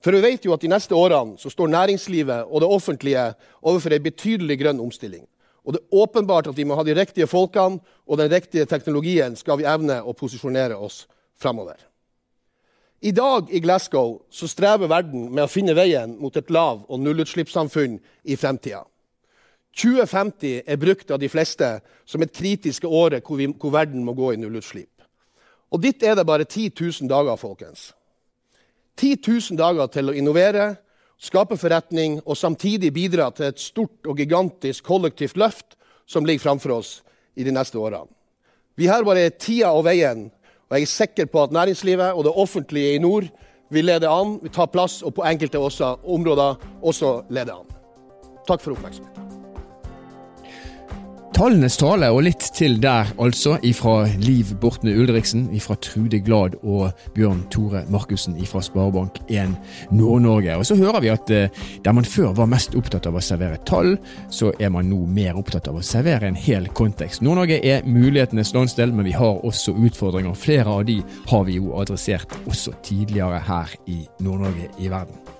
For 0.00 0.16
vi 0.16 0.22
vet 0.24 0.44
jo 0.44 0.54
at 0.54 0.62
de 0.64 0.70
neste 0.72 0.96
årene 0.96 1.36
så 1.38 1.50
står 1.52 1.68
næringslivet 1.68 2.48
og 2.48 2.62
det 2.62 2.68
offentlige 2.72 3.26
overfor 3.60 3.92
en 3.92 4.02
betydelig 4.02 4.56
grønn 4.62 4.80
omstilling. 4.80 5.26
Og 5.64 5.76
det 5.76 5.82
er 5.82 6.00
åpenbart 6.02 6.48
at 6.48 6.56
vi 6.56 6.64
må 6.64 6.74
ha 6.78 6.84
de 6.84 6.96
riktige 6.96 7.28
folkene 7.28 7.82
og 8.06 8.18
den 8.18 8.32
riktige 8.32 8.64
teknologien 8.64 9.36
skal 9.36 9.60
vi 9.60 9.68
evne 9.68 10.00
å 10.00 10.16
posisjonere 10.16 10.78
oss 10.80 11.04
fremover. 11.36 11.76
I 13.00 13.12
dag 13.16 13.48
i 13.52 13.60
Glasgow 13.60 14.18
så 14.30 14.48
strever 14.48 14.88
verden 14.88 15.30
med 15.32 15.44
å 15.44 15.52
finne 15.52 15.76
veien 15.76 16.16
mot 16.20 16.36
et 16.36 16.50
lav- 16.52 16.82
og 16.88 17.00
nullutslippssamfunn 17.00 18.00
i 18.24 18.36
fremtida. 18.36 18.82
2050 19.76 20.64
er 20.66 20.80
brukt 20.80 21.10
av 21.10 21.20
de 21.20 21.28
fleste 21.28 21.68
som 22.04 22.22
et 22.22 22.32
kritisk 22.34 22.84
året 22.84 23.24
hvor, 23.24 23.40
hvor 23.60 23.72
verden 23.72 24.04
må 24.04 24.12
gå 24.12 24.32
i 24.34 24.40
nullutslipp. 24.40 25.04
Og 25.70 25.80
dit 25.80 26.02
er 26.02 26.16
det 26.18 26.26
bare 26.26 26.44
10 26.44 26.72
000 26.74 27.08
dager, 27.08 27.36
folkens. 27.36 27.92
10 29.00 29.16
000 29.24 29.56
dager 29.56 29.88
til 29.88 30.10
å 30.10 30.16
innovere, 30.16 30.74
skape 31.20 31.56
forretning 31.60 32.18
og 32.24 32.36
samtidig 32.36 32.92
bidra 32.92 33.30
til 33.32 33.48
et 33.48 33.60
stort 33.60 34.08
og 34.08 34.20
gigantisk 34.20 34.84
kollektivt 34.84 35.40
løft 35.40 35.76
som 36.08 36.26
ligger 36.26 36.44
framfor 36.44 36.76
oss 36.80 36.90
i 37.36 37.46
de 37.46 37.54
neste 37.54 37.80
årene. 37.80 38.08
Vi 38.76 38.88
har 38.88 39.04
bare 39.04 39.30
tida 39.32 39.72
og 39.76 39.84
veien, 39.88 40.28
og 40.68 40.76
jeg 40.76 40.86
er 40.86 40.92
sikker 40.92 41.32
på 41.32 41.42
at 41.44 41.56
næringslivet 41.56 42.12
og 42.12 42.24
det 42.28 42.36
offentlige 42.36 42.94
i 42.96 43.02
nord 43.02 43.28
vil 43.70 43.88
lede 43.88 44.08
an, 44.08 44.38
vil 44.42 44.52
ta 44.54 44.68
plass 44.68 45.00
og 45.02 45.16
på 45.18 45.26
enkelte 45.28 45.60
også, 45.60 45.96
områder 46.04 46.60
også 46.82 47.20
lede 47.30 47.56
an. 47.56 47.76
Takk 48.48 48.64
for 48.64 48.76
oppmerksomheten. 48.76 49.29
Tallenes 51.40 51.78
tale, 51.80 52.10
og 52.12 52.26
litt 52.26 52.50
til 52.52 52.74
der, 52.82 53.08
altså, 53.16 53.54
ifra 53.64 54.02
Liv 54.20 54.50
Bortne 54.60 54.92
Ulriksen, 54.92 55.46
ifra 55.56 55.72
Trude 55.80 56.18
Glad 56.20 56.58
og 56.60 56.90
Bjørn 57.14 57.46
Tore 57.48 57.80
Markussen 57.88 58.36
ifra 58.36 58.60
Sparebank1 58.60 59.54
Nord-Norge. 59.88 60.58
Og 60.60 60.68
så 60.68 60.76
hører 60.76 61.00
vi 61.00 61.08
at 61.14 61.32
eh, 61.32 61.64
der 61.80 61.96
man 61.96 62.04
før 62.04 62.36
var 62.36 62.52
mest 62.52 62.76
opptatt 62.76 63.08
av 63.08 63.16
å 63.16 63.24
servere 63.24 63.56
tall, 63.64 63.94
så 64.28 64.52
er 64.60 64.68
man 64.76 64.92
nå 64.92 65.00
mer 65.08 65.40
opptatt 65.40 65.72
av 65.72 65.80
å 65.80 65.86
servere 65.94 66.28
en 66.28 66.36
hel 66.36 66.68
kontekst. 66.76 67.24
Nord-Norge 67.24 67.62
er 67.64 67.88
mulighetenes 67.88 68.52
landsdel, 68.52 68.92
men 68.92 69.08
vi 69.08 69.16
har 69.16 69.40
også 69.40 69.78
utfordringer. 69.80 70.36
Flere 70.36 70.76
av 70.76 70.84
de 70.92 71.00
har 71.32 71.48
vi 71.48 71.56
jo 71.56 71.72
adressert 71.80 72.36
også 72.44 72.76
tidligere 72.84 73.40
her 73.48 73.78
i 73.88 74.02
Nord-Norge 74.20 74.74
i 74.76 74.92
verden. 74.92 75.39